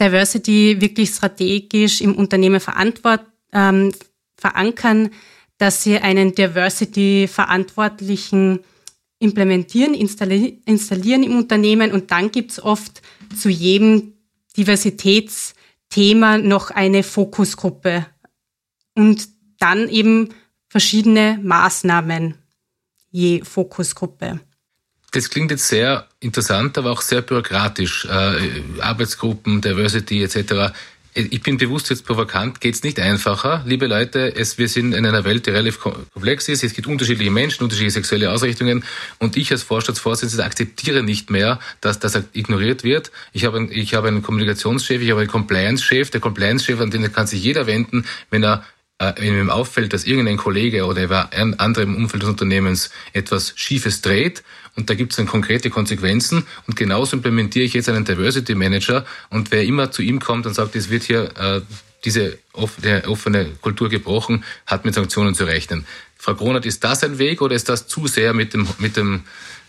Diversity 0.00 0.80
wirklich 0.80 1.10
strategisch 1.10 2.00
im 2.00 2.14
Unternehmen 2.14 2.60
verantwort, 2.60 3.26
ähm, 3.52 3.92
verankern, 4.36 5.10
dass 5.58 5.82
sie 5.82 5.98
einen 5.98 6.34
Diversity-Verantwortlichen 6.34 8.60
implementieren, 9.18 9.92
installi 9.94 10.62
installieren 10.64 11.24
im 11.24 11.36
Unternehmen 11.36 11.90
und 11.90 12.12
dann 12.12 12.30
gibt 12.30 12.52
es 12.52 12.62
oft 12.62 13.02
zu 13.36 13.48
jedem 13.48 14.12
Diversitätsthema 14.58 16.38
noch 16.38 16.70
eine 16.70 17.02
Fokusgruppe 17.02 18.06
und 18.94 19.28
dann 19.58 19.88
eben 19.88 20.34
verschiedene 20.68 21.38
Maßnahmen 21.42 22.34
je 23.10 23.42
Fokusgruppe. 23.42 24.40
Das 25.12 25.30
klingt 25.30 25.50
jetzt 25.50 25.68
sehr 25.68 26.06
interessant, 26.20 26.76
aber 26.76 26.90
auch 26.90 27.00
sehr 27.00 27.22
bürokratisch. 27.22 28.04
Äh, 28.04 28.62
Arbeitsgruppen, 28.80 29.62
Diversity 29.62 30.22
etc. 30.22 30.74
Ich 31.14 31.42
bin 31.42 31.56
bewusst 31.56 31.90
jetzt 31.90 32.06
provokant, 32.06 32.60
geht's 32.60 32.82
nicht 32.82 33.00
einfacher. 33.00 33.62
Liebe 33.66 33.86
Leute, 33.86 34.36
es, 34.36 34.58
wir 34.58 34.68
sind 34.68 34.92
in 34.94 35.04
einer 35.04 35.24
Welt, 35.24 35.46
die 35.46 35.50
relativ 35.50 35.80
komplex 35.80 36.48
ist. 36.48 36.62
Es 36.62 36.74
gibt 36.74 36.86
unterschiedliche 36.86 37.30
Menschen, 37.30 37.64
unterschiedliche 37.64 37.94
sexuelle 37.94 38.30
Ausrichtungen. 38.30 38.84
Und 39.18 39.36
ich 39.36 39.50
als 39.50 39.62
Vorstandsvorsitzender 39.62 40.44
akzeptiere 40.44 41.02
nicht 41.02 41.30
mehr, 41.30 41.58
dass 41.80 41.98
das 41.98 42.20
ignoriert 42.34 42.84
wird. 42.84 43.10
Ich 43.32 43.44
habe, 43.44 43.56
einen, 43.56 43.72
ich 43.72 43.94
habe 43.94 44.08
einen 44.08 44.22
Kommunikationschef, 44.22 45.02
ich 45.02 45.10
habe 45.10 45.20
einen 45.20 45.30
Compliance-Chef. 45.30 46.10
Der 46.10 46.20
Compliance-Chef, 46.20 46.80
an 46.80 46.90
den 46.90 47.12
kann 47.12 47.26
sich 47.26 47.42
jeder 47.42 47.66
wenden, 47.66 48.04
wenn 48.30 48.44
er 48.44 48.64
äh, 49.00 49.12
wenn 49.16 49.38
ihm 49.38 49.50
auffällt, 49.50 49.92
dass 49.92 50.04
irgendein 50.04 50.36
Kollege 50.36 50.84
oder 50.84 51.30
ein 51.32 51.58
anderer 51.58 51.84
im 51.84 51.96
Umfeld 51.96 52.22
des 52.22 52.30
Unternehmens 52.30 52.90
etwas 53.12 53.52
Schiefes 53.56 54.02
dreht 54.02 54.42
und 54.78 54.88
da 54.88 54.94
gibt 54.94 55.12
es 55.12 55.16
dann 55.16 55.26
konkrete 55.26 55.70
Konsequenzen 55.70 56.46
und 56.68 56.76
genauso 56.76 57.16
implementiere 57.16 57.64
ich 57.64 57.74
jetzt 57.74 57.88
einen 57.88 58.04
Diversity 58.04 58.54
Manager 58.54 59.04
und 59.28 59.50
wer 59.50 59.64
immer 59.64 59.90
zu 59.90 60.02
ihm 60.02 60.20
kommt 60.20 60.46
und 60.46 60.54
sagt, 60.54 60.76
es 60.76 60.88
wird 60.88 61.02
hier 61.02 61.36
äh, 61.36 61.60
diese 62.04 62.38
offene 62.52 63.50
Kultur 63.60 63.88
gebrochen, 63.88 64.44
hat 64.66 64.84
mit 64.84 64.94
Sanktionen 64.94 65.34
zu 65.34 65.44
rechnen. 65.44 65.84
Frau 66.16 66.34
Kronert, 66.34 66.64
ist 66.64 66.84
das 66.84 67.02
ein 67.02 67.18
Weg 67.18 67.42
oder 67.42 67.56
ist 67.56 67.68
das 67.68 67.88
zu 67.88 68.06
sehr 68.06 68.34
mit 68.34 68.54
dem, 68.54 68.68
mit 68.78 68.96
dem, 68.96 69.24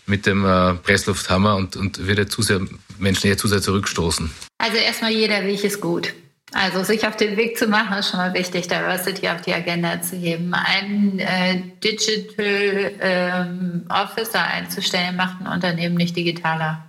mit 0.06 0.26
dem 0.26 0.44
äh, 0.44 0.74
Presslufthammer 0.74 1.56
und, 1.56 1.74
und 1.74 2.06
wird 2.06 2.30
zu 2.30 2.42
sehr, 2.42 2.60
Menschen 2.98 3.26
eher 3.26 3.36
zu 3.36 3.48
sehr 3.48 3.60
zurückstoßen? 3.60 4.30
Also 4.58 4.76
erstmal 4.76 5.10
jeder 5.10 5.44
Weg 5.44 5.64
ist 5.64 5.80
gut. 5.80 6.14
Also 6.52 6.82
sich 6.82 7.06
auf 7.06 7.16
den 7.16 7.36
Weg 7.36 7.58
zu 7.58 7.68
machen, 7.68 7.96
ist 7.98 8.10
schon 8.10 8.18
mal 8.18 8.34
wichtig, 8.34 8.66
Diversity 8.66 9.28
auf 9.28 9.40
die 9.42 9.54
Agenda 9.54 10.02
zu 10.02 10.16
heben. 10.16 10.52
Einen 10.52 11.20
äh, 11.20 11.62
Digital 11.82 12.92
ähm, 13.00 13.86
Officer 13.88 14.44
einzustellen, 14.44 15.14
macht 15.14 15.40
ein 15.40 15.46
Unternehmen 15.46 15.96
nicht 15.96 16.16
digitaler. 16.16 16.84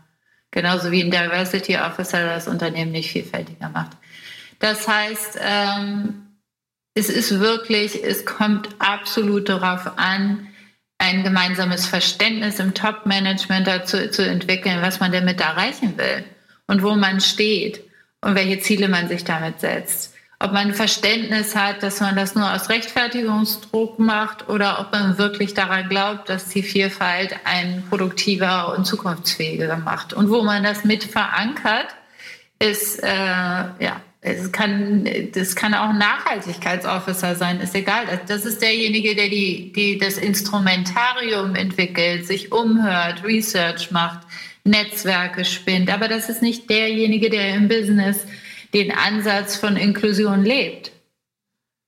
Genauso 0.50 0.92
wie 0.92 1.04
ein 1.04 1.12
Diversity 1.12 1.78
Officer 1.78 2.26
das 2.26 2.48
Unternehmen 2.48 2.92
nicht 2.92 3.12
vielfältiger 3.12 3.70
macht. 3.70 3.92
Das 4.60 4.88
heißt, 4.88 5.40
ähm, 5.42 6.28
es 6.96 7.10
ist 7.10 7.40
wirklich, 7.40 8.04
es 8.04 8.26
kommt 8.26 8.70
absolut 8.80 9.48
darauf 9.48 9.98
an, 9.98 10.48
ein 10.98 11.24
gemeinsames 11.24 11.86
Verständnis 11.86 12.60
im 12.60 12.74
Top-Management 12.74 13.68
dazu 13.68 14.10
zu 14.10 14.28
entwickeln, 14.28 14.82
was 14.82 15.00
man 15.00 15.12
damit 15.12 15.40
erreichen 15.40 15.98
will 15.98 16.24
und 16.68 16.84
wo 16.84 16.96
man 16.96 17.22
steht 17.22 17.91
und 18.22 18.36
welche 18.36 18.60
Ziele 18.60 18.88
man 18.88 19.08
sich 19.08 19.24
damit 19.24 19.60
setzt. 19.60 20.14
Ob 20.40 20.54
man 20.54 20.74
Verständnis 20.74 21.56
hat, 21.56 21.84
dass 21.84 22.00
man 22.00 22.16
das 22.16 22.34
nur 22.34 22.52
aus 22.52 22.70
Rechtfertigungsdruck 22.70 24.00
macht 24.00 24.50
oder 24.50 24.80
ob 24.80 24.92
man 24.92 25.20
wirklich 25.20 25.54
daran 25.54 25.88
glaubt, 25.88 26.30
dass 26.30 26.50
die 26.50 26.64
Vielfalt 26.64 27.36
ein 27.44 27.84
produktiver 27.90 28.76
und 28.76 28.86
zukunftsfähiger 28.86 29.78
macht. 29.78 30.14
Und 30.14 30.32
wo 30.32 30.42
man 30.42 30.64
das 30.64 30.84
mit 30.84 31.04
verankert, 31.04 31.96
ist, 32.58 33.04
äh, 33.04 33.08
ja, 33.08 34.02
es 34.22 34.52
kann, 34.52 35.08
das 35.34 35.56
kann 35.56 35.74
auch 35.74 35.90
ein 35.90 35.98
Nachhaltigkeitsofficer 35.98 37.36
sein, 37.36 37.60
ist 37.60 37.74
egal. 37.74 38.06
Das 38.28 38.46
ist 38.46 38.62
derjenige, 38.62 39.16
der 39.16 39.30
die, 39.30 39.74
die 39.74 39.98
das 39.98 40.18
Instrumentarium 40.18 41.56
entwickelt, 41.56 42.28
sich 42.28 42.52
umhört, 42.52 43.24
Research 43.24 43.92
macht, 43.92 44.22
Netzwerke 44.64 45.46
spinnt. 45.46 45.92
Aber 45.92 46.08
das 46.08 46.30
ist 46.30 46.42
nicht 46.42 46.70
derjenige, 46.70 47.30
der 47.30 47.56
im 47.56 47.68
Business 47.68 48.26
den 48.74 48.92
Ansatz 48.92 49.56
von 49.56 49.76
Inklusion 49.76 50.44
lebt, 50.44 50.92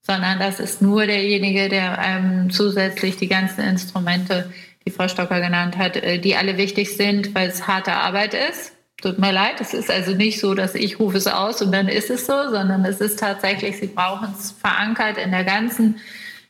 sondern 0.06 0.40
das 0.40 0.60
ist 0.60 0.82
nur 0.82 1.06
derjenige, 1.06 1.70
der 1.70 1.98
einem 2.00 2.50
zusätzlich 2.50 3.18
die 3.18 3.30
ganzen 3.30 3.62
Instrumente, 3.62 4.52
die 4.86 4.92
Frau 4.92 5.08
Stocker 5.08 5.40
genannt 5.40 5.78
hat, 5.78 5.96
äh, 5.96 6.20
die 6.20 6.36
alle 6.36 6.58
wichtig 6.58 6.96
sind, 6.98 7.34
weil 7.34 7.50
es 7.50 7.68
harte 7.68 7.94
Arbeit 7.94 8.34
ist. 8.34 8.74
Tut 9.02 9.20
mir 9.20 9.32
leid, 9.32 9.60
es 9.60 9.74
ist 9.74 9.90
also 9.90 10.14
nicht 10.14 10.40
so, 10.40 10.54
dass 10.54 10.76
ich 10.76 11.00
rufe 11.00 11.18
es 11.18 11.28
aus 11.28 11.62
und 11.62 11.72
dann 11.72 11.88
ist 11.88 12.10
es 12.10 12.26
so, 12.26 12.50
sondern 12.50 12.86
es 12.86 13.02
ist 13.02 13.20
tatsächlich, 13.20 13.78
Sie 13.78 13.88
brauchen 13.88 14.34
es 14.38 14.52
verankert 14.52 15.18
in 15.18 15.32
der 15.32 15.44
ganzen 15.44 16.00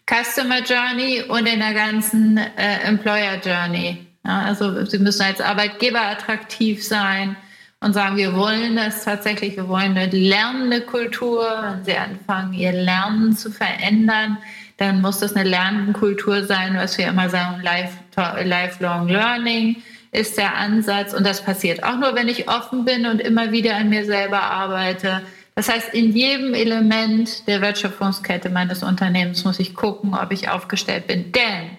Customer 0.08 0.62
Journey 0.62 1.24
und 1.28 1.48
in 1.48 1.60
der 1.60 1.74
ganzen 1.74 2.38
äh, 2.38 2.82
Employer 2.84 3.40
Journey. 3.44 4.06
Ja, 4.26 4.42
also 4.44 4.86
sie 4.86 5.00
müssen 5.00 5.24
als 5.24 5.42
Arbeitgeber 5.42 6.02
attraktiv 6.02 6.86
sein 6.86 7.36
und 7.82 7.94
sagen, 7.94 8.16
wir 8.16 8.34
wollen 8.34 8.78
das 8.78 9.04
tatsächlich, 9.04 9.58
wir 9.58 9.68
wollen 9.68 9.98
eine 9.98 10.08
lernende 10.08 10.82
Kultur. 10.82 11.46
Wenn 11.62 11.84
sie 11.84 11.98
anfangen, 11.98 12.54
ihr 12.54 12.72
Lernen 12.72 13.36
zu 13.36 13.52
verändern, 13.52 14.38
dann 14.78 15.02
muss 15.02 15.20
das 15.20 15.36
eine 15.36 15.48
lernende 15.48 15.94
Kultur 15.94 16.46
sein, 16.46 16.76
was 16.76 16.98
wir 16.98 17.08
immer 17.08 17.30
sagen, 17.30 17.62
life, 17.62 17.98
lifelong 18.44 19.10
learning 19.10 19.84
ist 20.12 20.38
der 20.38 20.56
Ansatz. 20.56 21.14
Und 21.14 21.26
das 21.26 21.44
passiert 21.44 21.84
auch 21.84 21.98
nur, 21.98 22.16
wenn 22.16 22.30
ich 22.30 22.48
offen 22.48 22.86
bin 22.86 23.06
und 23.06 23.20
immer 23.20 23.52
wieder 23.52 23.76
an 23.76 23.90
mir 23.90 24.06
selber 24.06 24.42
arbeite. 24.42 25.22
Das 25.56 25.70
heißt, 25.70 25.94
in 25.94 26.14
jedem 26.14 26.54
Element 26.54 27.48
der 27.48 27.62
Wertschöpfungskette 27.62 28.50
meines 28.50 28.82
Unternehmens 28.82 29.44
muss 29.44 29.60
ich 29.60 29.76
gucken, 29.76 30.16
ob 30.16 30.32
ich 30.32 30.50
aufgestellt 30.50 31.08
bin. 31.08 31.32
Denn 31.32 31.78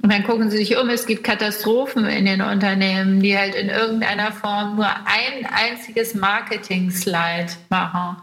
und 0.00 0.12
dann 0.12 0.22
gucken 0.22 0.50
Sie 0.50 0.58
sich 0.58 0.76
um, 0.76 0.88
es 0.90 1.06
gibt 1.06 1.24
Katastrophen 1.24 2.06
in 2.06 2.24
den 2.24 2.40
Unternehmen, 2.40 3.20
die 3.20 3.36
halt 3.36 3.54
in 3.54 3.68
irgendeiner 3.68 4.30
Form 4.30 4.76
nur 4.76 4.86
ein 4.86 5.46
einziges 5.50 6.14
Marketing-Slide 6.14 7.48
machen, 7.68 8.16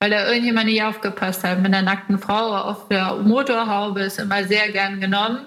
weil 0.00 0.10
da 0.10 0.26
irgendjemand 0.26 0.66
nicht 0.66 0.82
aufgepasst 0.82 1.44
hat. 1.44 1.58
Mit 1.58 1.66
einer 1.66 1.82
nackten 1.82 2.18
Frau 2.18 2.56
auf 2.56 2.88
der 2.88 3.16
Motorhaube 3.16 4.00
ist 4.00 4.18
immer 4.18 4.44
sehr 4.44 4.72
gern 4.72 5.00
genommen. 5.00 5.40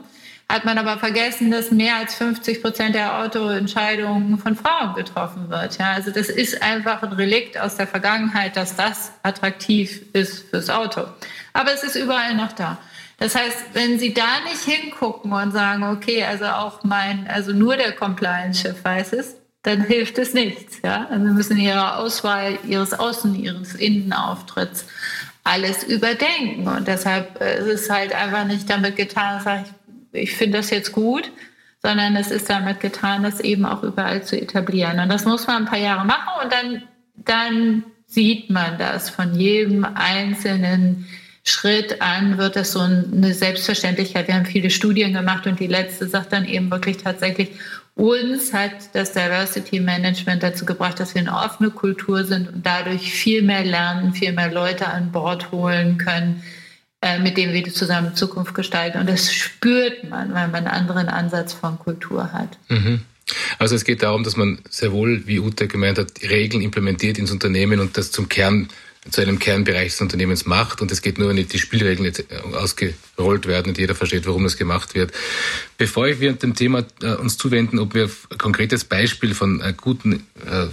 Hat 0.47 0.65
man 0.65 0.77
aber 0.77 0.97
vergessen, 0.99 1.49
dass 1.49 1.71
mehr 1.71 1.95
als 1.95 2.13
50 2.15 2.61
Prozent 2.61 2.93
der 2.93 3.19
Autoentscheidungen 3.19 4.37
von 4.37 4.55
Frauen 4.55 4.93
getroffen 4.95 5.49
wird. 5.49 5.77
Ja, 5.77 5.93
also 5.93 6.11
das 6.11 6.29
ist 6.29 6.61
einfach 6.61 7.01
ein 7.01 7.13
Relikt 7.13 7.57
aus 7.57 7.77
der 7.77 7.87
Vergangenheit, 7.87 8.55
dass 8.55 8.75
das 8.75 9.13
attraktiv 9.23 10.01
ist 10.13 10.49
fürs 10.49 10.69
Auto. 10.69 11.05
Aber 11.53 11.73
es 11.73 11.83
ist 11.83 11.95
überall 11.95 12.35
noch 12.35 12.51
da. 12.51 12.77
Das 13.21 13.35
heißt, 13.35 13.65
wenn 13.73 13.99
Sie 13.99 14.15
da 14.15 14.39
nicht 14.49 14.63
hingucken 14.63 15.31
und 15.31 15.51
sagen, 15.51 15.83
okay, 15.83 16.23
also 16.23 16.45
auch 16.45 16.83
mein, 16.83 17.27
also 17.27 17.53
nur 17.53 17.77
der 17.77 17.91
Compliance-Chef 17.91 18.83
weiß 18.83 19.13
es, 19.13 19.35
dann 19.61 19.81
hilft 19.81 20.17
es 20.17 20.33
nichts. 20.33 20.79
Ja? 20.83 21.05
Also 21.07 21.25
müssen 21.25 21.57
Ihre 21.57 21.97
Auswahl 21.97 22.57
Ihres 22.67 22.97
Außen-, 22.99 23.35
Ihres 23.35 23.75
Innenauftritts 23.75 24.87
alles 25.43 25.83
überdenken. 25.83 26.67
Und 26.67 26.87
deshalb 26.87 27.39
äh, 27.39 27.59
ist 27.59 27.67
es 27.67 27.89
halt 27.91 28.11
einfach 28.15 28.45
nicht 28.45 28.67
damit 28.67 28.95
getan, 28.95 29.39
sage 29.43 29.65
ich, 30.13 30.23
ich 30.23 30.35
finde 30.35 30.57
das 30.57 30.71
jetzt 30.71 30.91
gut, 30.91 31.31
sondern 31.83 32.15
es 32.15 32.31
ist 32.31 32.49
damit 32.49 32.79
getan, 32.79 33.21
das 33.21 33.39
eben 33.39 33.67
auch 33.67 33.83
überall 33.83 34.23
zu 34.23 34.35
etablieren. 34.35 34.99
Und 34.99 35.09
das 35.09 35.25
muss 35.25 35.45
man 35.45 35.57
ein 35.57 35.65
paar 35.65 35.77
Jahre 35.77 36.05
machen 36.05 36.43
und 36.43 36.51
dann, 36.51 36.83
dann 37.17 37.83
sieht 38.07 38.49
man 38.49 38.79
das 38.79 39.11
von 39.11 39.35
jedem 39.35 39.85
einzelnen 39.85 41.05
Schritt 41.43 42.01
an, 42.01 42.37
wird 42.37 42.55
das 42.55 42.71
so 42.71 42.79
eine 42.79 43.33
Selbstverständlichkeit. 43.33 44.27
Wir 44.27 44.35
haben 44.35 44.45
viele 44.45 44.69
Studien 44.69 45.13
gemacht 45.13 45.47
und 45.47 45.59
die 45.59 45.67
letzte 45.67 46.07
sagt 46.07 46.33
dann 46.33 46.45
eben 46.45 46.69
wirklich 46.69 46.97
tatsächlich, 46.97 47.49
uns 47.95 48.53
hat 48.53 48.71
das 48.93 49.11
Diversity 49.11 49.79
Management 49.79 50.43
dazu 50.43 50.65
gebracht, 50.65 50.99
dass 50.99 51.13
wir 51.13 51.21
eine 51.21 51.35
offene 51.35 51.71
Kultur 51.71 52.23
sind 52.23 52.47
und 52.47 52.65
dadurch 52.65 53.11
viel 53.11 53.41
mehr 53.41 53.65
lernen, 53.65 54.13
viel 54.13 54.31
mehr 54.31 54.51
Leute 54.51 54.87
an 54.87 55.11
Bord 55.11 55.51
holen 55.51 55.97
können, 55.97 56.41
äh, 57.01 57.19
mit 57.19 57.37
denen 57.37 57.53
wir 57.53 57.63
zusammen 57.73 58.15
Zukunft 58.15 58.53
gestalten. 58.53 58.99
Und 58.99 59.09
das 59.09 59.33
spürt 59.33 60.09
man, 60.09 60.33
weil 60.33 60.47
man 60.47 60.65
einen 60.65 60.67
anderen 60.67 61.09
Ansatz 61.09 61.53
von 61.53 61.77
Kultur 61.79 62.31
hat. 62.31 62.57
Mhm. 62.69 63.01
Also 63.59 63.75
es 63.75 63.83
geht 63.83 64.03
darum, 64.03 64.23
dass 64.23 64.37
man 64.37 64.59
sehr 64.69 64.91
wohl, 64.91 65.27
wie 65.27 65.39
Ute 65.39 65.67
gemeint 65.67 65.97
hat, 65.97 66.21
Regeln 66.21 66.61
implementiert 66.61 67.17
ins 67.17 67.31
Unternehmen 67.31 67.79
und 67.79 67.97
das 67.97 68.11
zum 68.11 68.29
Kern 68.29 68.69
zu 69.09 69.21
einem 69.21 69.39
Kernbereich 69.39 69.93
des 69.93 70.01
Unternehmens 70.01 70.45
macht. 70.45 70.79
Und 70.79 70.91
es 70.91 71.01
geht 71.01 71.17
nur, 71.17 71.29
wenn 71.29 71.35
die 71.35 71.57
Spielregeln 71.57 72.05
jetzt 72.05 72.19
äh, 72.19 72.37
ausgerollt 72.53 73.47
werden 73.47 73.69
und 73.69 73.77
jeder 73.79 73.95
versteht, 73.95 74.27
warum 74.27 74.43
das 74.43 74.57
gemacht 74.57 74.93
wird. 74.93 75.11
Bevor 75.79 76.07
wir 76.19 76.33
dem 76.33 76.53
Thema 76.53 76.85
äh, 77.01 77.15
uns 77.15 77.35
zuwenden, 77.35 77.79
ob 77.79 77.95
wir 77.95 78.11
ein 78.29 78.37
konkretes 78.37 78.83
Beispiel 78.83 79.33
von 79.33 79.59
äh, 79.59 79.73
guten 79.75 80.27
äh, 80.45 80.67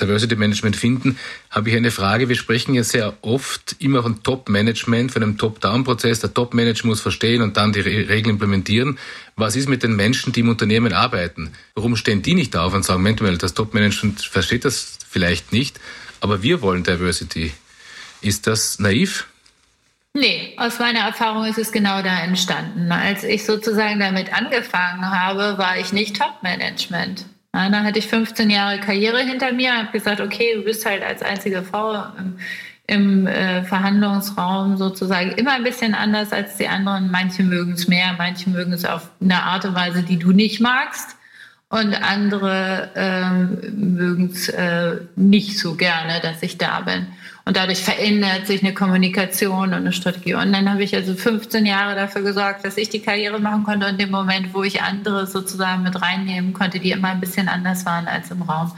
Diversity 0.00 0.36
Management 0.36 0.76
finden, 0.76 1.18
habe 1.50 1.68
ich 1.68 1.76
eine 1.76 1.90
Frage. 1.90 2.30
Wir 2.30 2.36
sprechen 2.36 2.74
ja 2.74 2.82
sehr 2.82 3.14
oft 3.20 3.76
immer 3.78 4.02
von 4.02 4.22
Top-Management, 4.22 5.12
von 5.12 5.22
einem 5.22 5.36
Top-Down-Prozess. 5.36 6.20
Der 6.20 6.32
Top-Manager 6.32 6.86
muss 6.86 7.02
verstehen 7.02 7.42
und 7.42 7.58
dann 7.58 7.74
die 7.74 7.80
Re 7.80 8.08
Regeln 8.08 8.36
implementieren. 8.36 8.98
Was 9.36 9.54
ist 9.54 9.68
mit 9.68 9.82
den 9.82 9.96
Menschen, 9.96 10.32
die 10.32 10.40
im 10.40 10.48
Unternehmen 10.48 10.94
arbeiten? 10.94 11.52
Warum 11.74 11.96
stehen 11.96 12.22
die 12.22 12.34
nicht 12.34 12.56
auf 12.56 12.72
und 12.72 12.86
sagen, 12.86 13.02
Moment 13.02 13.20
mal, 13.20 13.36
das 13.36 13.52
Top-Management 13.52 14.22
versteht 14.22 14.64
das 14.64 14.98
vielleicht 15.10 15.52
nicht? 15.52 15.78
Aber 16.24 16.42
wir 16.42 16.62
wollen 16.62 16.82
Diversity. 16.82 17.52
Ist 18.22 18.46
das 18.46 18.78
naiv? 18.78 19.26
Nee, 20.14 20.54
aus 20.56 20.78
meiner 20.78 21.00
Erfahrung 21.00 21.44
ist 21.44 21.58
es 21.58 21.70
genau 21.70 22.00
da 22.00 22.20
entstanden. 22.20 22.90
Als 22.90 23.24
ich 23.24 23.44
sozusagen 23.44 24.00
damit 24.00 24.32
angefangen 24.32 25.04
habe, 25.04 25.58
war 25.58 25.76
ich 25.76 25.92
nicht 25.92 26.16
Top-Management. 26.16 27.26
Ja, 27.54 27.68
dann 27.68 27.84
hatte 27.84 27.98
ich 27.98 28.06
15 28.06 28.48
Jahre 28.48 28.80
Karriere 28.80 29.20
hinter 29.20 29.52
mir, 29.52 29.76
habe 29.76 29.92
gesagt, 29.92 30.22
okay, 30.22 30.54
du 30.54 30.62
bist 30.62 30.86
halt 30.86 31.02
als 31.02 31.20
einzige 31.20 31.62
Frau 31.62 32.02
im, 32.18 32.38
im 32.86 33.26
äh, 33.26 33.62
Verhandlungsraum 33.62 34.78
sozusagen 34.78 35.32
immer 35.32 35.52
ein 35.52 35.62
bisschen 35.62 35.94
anders 35.94 36.32
als 36.32 36.56
die 36.56 36.68
anderen. 36.68 37.10
Manche 37.10 37.42
mögen 37.42 37.72
es 37.72 37.86
mehr, 37.86 38.14
manche 38.16 38.48
mögen 38.48 38.72
es 38.72 38.86
auf 38.86 39.10
eine 39.20 39.42
Art 39.42 39.66
und 39.66 39.74
Weise, 39.74 40.02
die 40.02 40.18
du 40.18 40.32
nicht 40.32 40.58
magst 40.58 41.18
und 41.74 41.92
andere 41.92 42.90
ähm, 42.94 43.96
mögen 43.96 44.30
es 44.32 44.48
äh, 44.48 44.98
nicht 45.16 45.58
so 45.58 45.74
gerne, 45.74 46.20
dass 46.22 46.40
ich 46.40 46.56
da 46.56 46.82
bin. 46.82 47.08
Und 47.46 47.56
dadurch 47.56 47.80
verändert 47.80 48.46
sich 48.46 48.62
eine 48.62 48.74
Kommunikation 48.74 49.70
und 49.70 49.74
eine 49.74 49.92
Strategie. 49.92 50.34
Und 50.34 50.52
dann 50.52 50.70
habe 50.70 50.84
ich 50.84 50.94
also 50.94 51.14
15 51.14 51.66
Jahre 51.66 51.96
dafür 51.96 52.22
gesorgt, 52.22 52.64
dass 52.64 52.76
ich 52.76 52.90
die 52.90 53.00
Karriere 53.00 53.40
machen 53.40 53.64
konnte. 53.64 53.88
Und 53.88 54.00
im 54.00 54.12
Moment, 54.12 54.54
wo 54.54 54.62
ich 54.62 54.82
andere 54.82 55.26
sozusagen 55.26 55.82
mit 55.82 56.00
reinnehmen 56.00 56.52
konnte, 56.52 56.78
die 56.78 56.92
immer 56.92 57.08
ein 57.08 57.18
bisschen 57.18 57.48
anders 57.48 57.84
waren 57.84 58.06
als 58.06 58.30
im 58.30 58.42
Raum, 58.42 58.70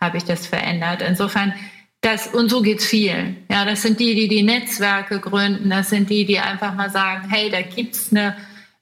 habe 0.00 0.16
ich 0.16 0.24
das 0.24 0.46
verändert. 0.46 1.02
Insofern, 1.02 1.52
das, 2.00 2.28
und 2.28 2.48
so 2.48 2.62
geht's 2.62 2.86
vielen. 2.86 3.38
Ja, 3.50 3.64
das 3.64 3.82
sind 3.82 3.98
die, 3.98 4.14
die 4.14 4.28
die 4.28 4.44
Netzwerke 4.44 5.18
gründen. 5.18 5.68
Das 5.68 5.90
sind 5.90 6.10
die, 6.10 6.24
die 6.24 6.38
einfach 6.38 6.74
mal 6.74 6.90
sagen, 6.90 7.28
hey, 7.28 7.50
da 7.50 7.62
gibt's 7.62 8.12
eine 8.12 8.36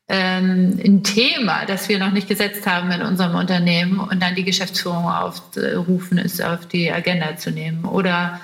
ähm, 0.08 0.78
ein 0.84 1.02
Thema, 1.02 1.64
das 1.66 1.88
wir 1.88 1.98
noch 1.98 2.12
nicht 2.12 2.28
gesetzt 2.28 2.66
haben 2.66 2.90
in 2.90 3.02
unserem 3.02 3.36
Unternehmen 3.36 4.00
und 4.00 4.22
dann 4.22 4.34
die 4.34 4.44
Geschäftsführung 4.44 5.06
aufrufen 5.06 6.18
ist, 6.18 6.42
auf 6.42 6.66
die 6.66 6.92
Agenda 6.92 7.36
zu 7.36 7.50
nehmen 7.50 7.84
oder 7.84 8.40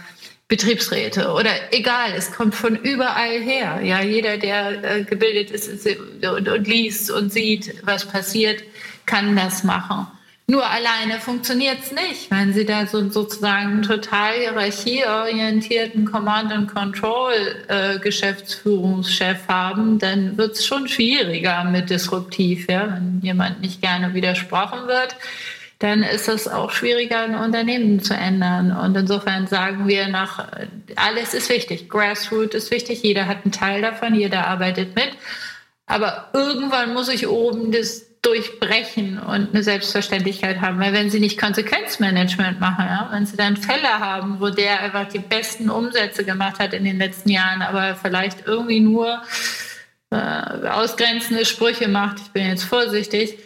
Betriebsräte 0.48 1.32
oder 1.32 1.50
egal, 1.70 2.12
es 2.16 2.32
kommt 2.32 2.54
von 2.54 2.74
überall 2.74 3.40
her. 3.40 3.80
Ja, 3.84 4.02
jeder, 4.02 4.36
der 4.36 4.82
äh, 4.82 5.04
gebildet 5.04 5.50
ist, 5.50 5.86
und 6.26 6.66
liest 6.66 7.10
und 7.10 7.32
sieht, 7.32 7.74
was 7.84 8.04
passiert, 8.04 8.64
kann 9.06 9.36
das 9.36 9.62
machen. 9.62 10.08
Nur 10.50 10.68
alleine 10.68 11.20
funktioniert 11.20 11.78
es 11.80 11.92
nicht. 11.92 12.28
Wenn 12.28 12.52
Sie 12.52 12.66
da 12.66 12.84
so 12.84 13.08
sozusagen 13.08 13.82
total 13.82 14.32
hierarchieorientierten 14.32 16.06
Command 16.10 16.50
and 16.50 16.74
Control 16.74 17.32
äh, 17.68 18.00
Geschäftsführungschef 18.00 19.46
haben, 19.46 20.00
dann 20.00 20.36
wird 20.36 20.56
es 20.56 20.66
schon 20.66 20.88
schwieriger 20.88 21.62
mit 21.62 21.88
disruptiv. 21.88 22.66
Ja? 22.68 22.88
Wenn 22.96 23.20
jemand 23.22 23.60
nicht 23.60 23.80
gerne 23.80 24.12
widersprochen 24.12 24.88
wird, 24.88 25.14
dann 25.78 26.02
ist 26.02 26.28
es 26.28 26.48
auch 26.48 26.72
schwieriger, 26.72 27.20
ein 27.20 27.36
Unternehmen 27.36 28.00
zu 28.00 28.14
ändern. 28.14 28.76
Und 28.76 28.96
insofern 28.96 29.46
sagen 29.46 29.86
wir 29.86 30.08
nach, 30.08 30.48
alles 30.96 31.32
ist 31.32 31.48
wichtig. 31.48 31.88
Grassroot 31.88 32.54
ist 32.54 32.72
wichtig. 32.72 33.04
Jeder 33.04 33.28
hat 33.28 33.44
einen 33.44 33.52
Teil 33.52 33.82
davon. 33.82 34.16
Jeder 34.16 34.48
arbeitet 34.48 34.96
mit. 34.96 35.10
Aber 35.86 36.30
irgendwann 36.32 36.92
muss 36.92 37.08
ich 37.08 37.28
oben 37.28 37.70
das 37.70 38.09
durchbrechen 38.22 39.18
und 39.18 39.50
eine 39.54 39.62
Selbstverständlichkeit 39.62 40.60
haben. 40.60 40.78
Weil 40.78 40.92
wenn 40.92 41.10
sie 41.10 41.20
nicht 41.20 41.40
Konsequenzmanagement 41.40 42.60
machen, 42.60 42.84
ja, 42.86 43.08
wenn 43.12 43.24
sie 43.24 43.36
dann 43.36 43.56
Fälle 43.56 43.98
haben, 43.98 44.40
wo 44.40 44.50
der 44.50 44.80
einfach 44.80 45.08
die 45.08 45.18
besten 45.18 45.70
Umsätze 45.70 46.24
gemacht 46.24 46.58
hat 46.58 46.74
in 46.74 46.84
den 46.84 46.98
letzten 46.98 47.30
Jahren, 47.30 47.62
aber 47.62 47.94
vielleicht 47.94 48.46
irgendwie 48.46 48.80
nur 48.80 49.22
äh, 50.10 50.16
ausgrenzende 50.16 51.46
Sprüche 51.46 51.88
macht, 51.88 52.18
ich 52.20 52.30
bin 52.32 52.46
jetzt 52.46 52.64
vorsichtig, 52.64 53.38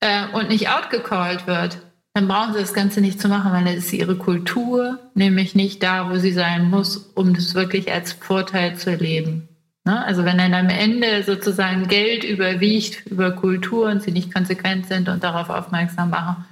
äh, 0.00 0.26
und 0.32 0.48
nicht 0.48 0.68
outgecallt 0.68 1.46
wird, 1.46 1.78
dann 2.14 2.28
brauchen 2.28 2.54
sie 2.54 2.60
das 2.60 2.74
Ganze 2.74 3.00
nicht 3.00 3.20
zu 3.20 3.28
machen, 3.28 3.52
weil 3.52 3.64
das 3.64 3.84
ist 3.84 3.92
ihre 3.92 4.16
Kultur, 4.16 4.98
nämlich 5.14 5.54
nicht 5.54 5.82
da, 5.82 6.10
wo 6.10 6.16
sie 6.16 6.32
sein 6.32 6.68
muss, 6.68 6.96
um 7.14 7.34
das 7.34 7.54
wirklich 7.54 7.92
als 7.92 8.12
Vorteil 8.12 8.76
zu 8.76 8.90
erleben. 8.90 9.47
Ne? 9.88 10.04
Also 10.04 10.26
wenn 10.26 10.36
dann 10.36 10.52
am 10.52 10.68
Ende 10.68 11.22
sozusagen 11.22 11.88
Geld 11.88 12.22
überwiegt 12.22 13.06
über 13.06 13.30
Kultur 13.30 13.88
und 13.88 14.02
sie 14.02 14.10
nicht 14.10 14.34
konsequent 14.34 14.86
sind 14.86 15.08
und 15.08 15.24
darauf 15.24 15.48
aufmerksam 15.48 16.10
machen, 16.10 16.44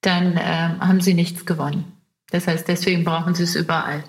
dann 0.00 0.40
ähm, 0.42 0.80
haben 0.80 1.02
sie 1.02 1.12
nichts 1.12 1.44
gewonnen. 1.44 1.84
Das 2.30 2.46
heißt, 2.46 2.66
deswegen 2.66 3.04
brauchen 3.04 3.34
sie 3.34 3.42
es 3.42 3.56
überall. 3.56 4.02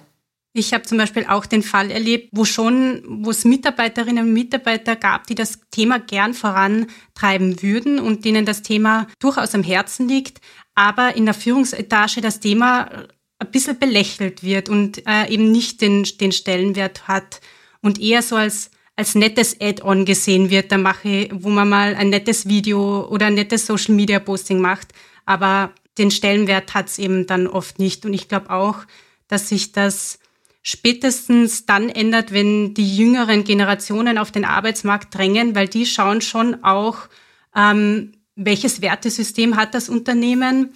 Ich 0.54 0.74
habe 0.74 0.86
zum 0.86 0.98
Beispiel 0.98 1.26
auch 1.28 1.46
den 1.46 1.62
Fall 1.62 1.92
erlebt, 1.92 2.30
wo 2.32 2.46
schon, 2.46 3.04
wo 3.06 3.32
es 3.32 3.44
Mitarbeiterinnen 3.44 4.28
und 4.28 4.34
Mitarbeiter 4.34 4.96
gab, 4.96 5.28
die 5.28 5.36
das 5.36 5.60
Thema 5.70 6.00
gern 6.00 6.34
vorantreiben 6.34 7.62
würden 7.62 8.00
und 8.00 8.24
denen 8.24 8.46
das 8.46 8.62
Thema 8.62 9.08
durchaus 9.20 9.54
am 9.56 9.64
Herzen 9.64 10.08
liegt, 10.08 10.40
aber 10.74 11.18
in 11.18 11.26
der 11.26 11.34
Führungsetage 11.34 12.22
das 12.22 12.40
Thema 12.40 12.90
ein 13.40 13.52
bisschen 13.52 13.78
belächelt 13.78 14.42
wird 14.42 14.70
und 14.70 15.06
äh, 15.06 15.28
eben 15.28 15.52
nicht 15.52 15.82
den, 15.82 16.04
den 16.22 16.32
Stellenwert 16.32 17.10
hat, 17.10 17.42
und 17.84 18.02
eher 18.02 18.24
so 18.24 18.36
als, 18.36 18.72
als 18.96 19.14
nettes 19.14 19.62
Add-on 19.62 20.06
gesehen 20.06 20.50
wird. 20.50 20.72
Da 20.72 20.80
mache, 20.80 21.30
wo 21.32 21.50
man 21.50 21.70
mal 21.70 21.94
ein 21.94 22.10
nettes 22.10 22.48
Video 22.48 23.08
oder 23.08 23.28
ein 23.28 23.36
nettes 23.36 23.68
Social 23.68 23.94
Media 23.94 24.20
Posting 24.20 24.60
macht. 24.60 24.94
Aber 25.28 25.72
den 26.00 26.10
Stellenwert 26.10 26.74
hat 26.74 26.88
es 26.88 26.98
eben 26.98 27.28
dann 27.28 27.46
oft 27.46 27.78
nicht. 27.78 28.06
Und 28.06 28.14
ich 28.14 28.28
glaube 28.28 28.50
auch, 28.50 28.78
dass 29.28 29.50
sich 29.50 29.74
das 29.74 30.18
spätestens 30.64 31.66
dann 31.66 31.90
ändert, 31.90 32.32
wenn 32.32 32.74
die 32.74 32.96
jüngeren 32.96 33.44
Generationen 33.44 34.18
auf 34.18 34.32
den 34.32 34.46
Arbeitsmarkt 34.46 35.14
drängen, 35.14 35.56
weil 35.56 35.68
die 35.68 35.86
schauen 35.86 36.22
schon 36.22 36.64
auch, 36.64 36.98
ähm, 37.56 38.14
welches 38.36 38.82
Wertesystem 38.82 39.58
hat 39.58 39.76
das 39.76 39.90
Unternehmen, 39.90 40.74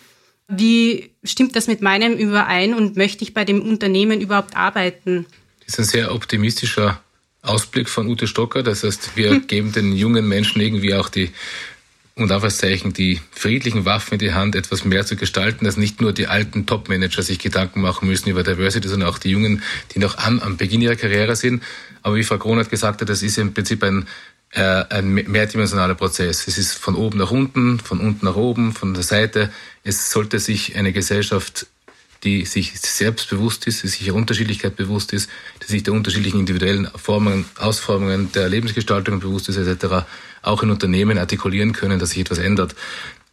wie 0.48 1.12
stimmt 1.24 1.56
das 1.56 1.68
mit 1.68 1.82
meinem 1.82 2.14
überein 2.14 2.74
und 2.74 2.96
möchte 2.96 3.24
ich 3.24 3.34
bei 3.34 3.46
dem 3.46 3.62
Unternehmen 3.62 4.22
überhaupt 4.22 4.56
arbeiten? 4.56 5.26
Das 5.68 5.78
ist 5.78 5.80
ein 5.80 5.86
sehr 5.86 6.16
optimistischer 6.16 7.02
Ausblick 7.42 7.90
von 7.90 8.08
Ute 8.08 8.26
Stocker. 8.26 8.64
Das 8.64 8.84
heißt, 8.84 9.16
wir 9.16 9.40
geben 9.48 9.74
den 9.74 9.92
jungen 9.92 10.28
Menschen 10.28 10.62
irgendwie 10.62 10.96
auch 10.96 11.10
die 11.10 11.32
und 12.16 12.32
Anführungszeichen 12.32 12.94
die 12.94 13.22
friedlichen 13.30 13.86
Waffen 13.86 14.14
in 14.14 14.20
die 14.20 14.34
Hand, 14.34 14.56
etwas 14.56 14.84
mehr 14.84 15.06
zu 15.06 15.16
gestalten, 15.16 15.66
dass 15.66 15.78
nicht 15.78 16.02
nur 16.02 16.14
die 16.14 16.26
alten 16.26 16.66
Top-Manager 16.66 17.22
sich 17.22 17.38
Gedanken 17.38 17.82
machen 17.82 18.08
müssen 18.08 18.30
über 18.30 18.42
Diversity, 18.42 18.88
sondern 18.88 19.10
auch 19.10 19.20
die 19.20 19.30
Jungen, 19.30 19.62
die 19.94 20.00
noch 20.00 20.18
an, 20.18 20.42
am 20.42 20.58
Beginn 20.58 20.82
ihrer 20.82 20.96
Karriere 20.96 21.36
sind. 21.36 21.62
Aber 22.02 22.16
wie 22.16 22.24
Frau 22.24 22.40
Kronert 22.40 22.72
gesagt 22.72 23.02
hat, 23.02 23.10
das 23.10 23.22
ist 23.22 23.38
im 23.38 23.54
Prinzip 23.54 23.84
ein, 23.84 24.08
äh, 24.50 24.62
ein 24.90 25.14
mehrdimensionaler 25.14 25.94
Prozess. 25.94 26.48
Es 26.48 26.58
ist 26.58 26.74
von 26.74 26.96
oben 26.96 27.20
nach 27.20 27.30
unten, 27.30 27.80
von 27.80 28.00
unten 28.00 28.26
nach 28.26 28.36
oben, 28.36 28.74
von 28.74 28.96
der 28.96 29.04
Seite. 29.04 29.52
Es 29.84 30.10
sollte 30.10 30.40
sich 30.40 30.76
eine 30.76 30.94
Gesellschaft 30.94 31.68
die 32.24 32.46
sich 32.46 32.80
selbst 32.80 33.30
bewusst 33.30 33.68
ist, 33.68 33.84
die 33.84 33.88
sich 33.88 34.08
ihrer 34.08 34.16
Unterschiedlichkeit 34.16 34.76
bewusst 34.76 35.14
ist, 35.14 35.30
die 35.62 35.72
sich 35.72 35.84
der 35.84 35.94
unterschiedlichen 35.94 36.40
individuellen 36.40 36.90
Formen, 36.96 37.46
Ausformungen 37.58 38.32
der 38.32 38.50
Lebensgestaltung 38.50 39.20
bewusst 39.20 39.50
ist, 39.50 39.58
etc., 39.58 40.06
auch 40.42 40.64
in 40.64 40.70
Unternehmen 40.70 41.18
artikulieren 41.18 41.74
können, 41.74 42.00
dass 42.00 42.12
sich 42.12 42.20
etwas 42.20 42.38
ändert. 42.38 42.76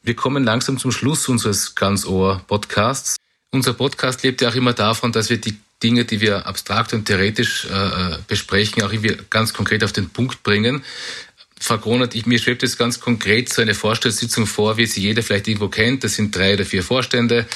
Wir 0.02 0.14
kommen 0.14 0.44
langsam 0.44 0.78
zum 0.78 0.92
Schluss 0.92 1.28
unseres 1.28 1.74
Ganz 1.74 2.04
Ohr 2.04 2.42
Podcasts. 2.46 3.16
Unser 3.52 3.72
Podcast 3.72 4.22
lebt 4.22 4.42
ja 4.42 4.50
auch 4.50 4.54
immer 4.54 4.72
davon, 4.72 5.12
dass 5.12 5.30
wir 5.30 5.38
die 5.38 5.56
Dinge, 5.82 6.04
die 6.04 6.20
wir 6.20 6.46
abstrakt 6.46 6.92
und 6.92 7.04
theoretisch 7.04 7.66
äh 7.66 8.18
besprechen, 8.26 8.82
auch 8.82 8.92
irgendwie 8.92 9.16
ganz 9.30 9.52
konkret 9.52 9.84
auf 9.84 9.92
den 9.92 10.10
Punkt 10.10 10.42
bringen. 10.42 10.82
Frau 11.60 11.78
Gronert, 11.78 12.14
ich, 12.14 12.26
mir 12.26 12.38
schwebt 12.38 12.62
jetzt 12.62 12.78
ganz 12.78 13.00
konkret 13.00 13.52
so 13.52 13.62
eine 13.62 13.74
Vorstandssitzung 13.74 14.46
vor, 14.46 14.76
wie 14.76 14.86
sie 14.86 15.00
jeder 15.00 15.22
vielleicht 15.22 15.48
irgendwo 15.48 15.68
kennt. 15.68 16.04
Das 16.04 16.14
sind 16.14 16.36
drei 16.36 16.54
oder 16.54 16.64
vier 16.64 16.82
Vorstände. 16.82 17.46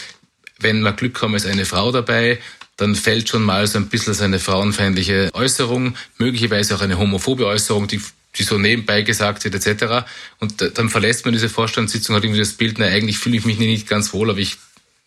Wenn 0.58 0.80
wir 0.80 0.92
Glück 0.92 1.20
haben, 1.22 1.34
ist 1.34 1.46
eine 1.46 1.64
Frau 1.64 1.92
dabei. 1.92 2.38
Dann 2.76 2.94
fällt 2.94 3.28
schon 3.28 3.42
mal 3.42 3.66
so 3.66 3.78
ein 3.78 3.88
bisschen 3.88 4.14
so 4.14 4.24
eine 4.24 4.38
frauenfeindliche 4.38 5.30
Äußerung, 5.32 5.96
möglicherweise 6.18 6.76
auch 6.76 6.80
eine 6.80 6.98
homophobe 6.98 7.46
Äußerung, 7.46 7.88
die 7.88 8.00
die 8.36 8.42
so 8.42 8.58
nebenbei 8.58 9.02
gesagt 9.02 9.44
wird, 9.44 9.54
etc. 9.54 10.06
Und 10.38 10.78
dann 10.78 10.88
verlässt 10.88 11.24
man 11.24 11.32
diese 11.32 11.48
Vorstandssitzung, 11.48 12.14
hat 12.14 12.24
irgendwie 12.24 12.40
das 12.40 12.52
Bild, 12.52 12.78
na, 12.78 12.86
eigentlich 12.86 13.18
fühle 13.18 13.36
ich 13.36 13.44
mich 13.44 13.58
nicht 13.58 13.88
ganz 13.88 14.12
wohl, 14.12 14.30
aber 14.30 14.38
ich 14.38 14.58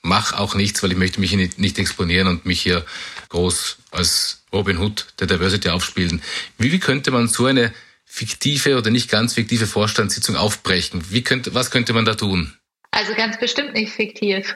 mache 0.02 0.38
auch 0.38 0.56
nichts, 0.56 0.82
weil 0.84 0.92
ich 0.92 0.98
möchte 0.98 1.20
mich 1.20 1.34
nicht, 1.34 1.60
nicht 1.60 1.78
exponieren 1.80 2.28
und 2.28 2.46
mich 2.46 2.62
hier 2.62 2.86
groß 3.30 3.78
als 3.92 4.44
Robin 4.52 4.80
Hood 4.80 5.08
der 5.20 5.28
Diversity 5.28 5.70
aufspielen. 5.70 6.22
Wie, 6.58 6.72
wie 6.72 6.80
könnte 6.80 7.12
man 7.12 7.28
so 7.28 7.46
eine 7.46 7.74
fiktive 8.06 8.78
oder 8.78 8.90
nicht 8.90 9.10
ganz 9.10 9.36
fiktive 9.36 9.68
Vorstandssitzung 9.68 10.36
aufbrechen? 10.36 11.04
Wie 11.10 11.22
könnte, 11.22 11.54
was 11.54 11.72
könnte 11.72 11.94
man 11.94 12.06
da 12.06 12.16
tun? 12.16 12.54
Also 12.90 13.14
ganz 13.14 13.40
bestimmt 13.40 13.74
nicht 13.74 13.94
fiktiv, 13.94 14.56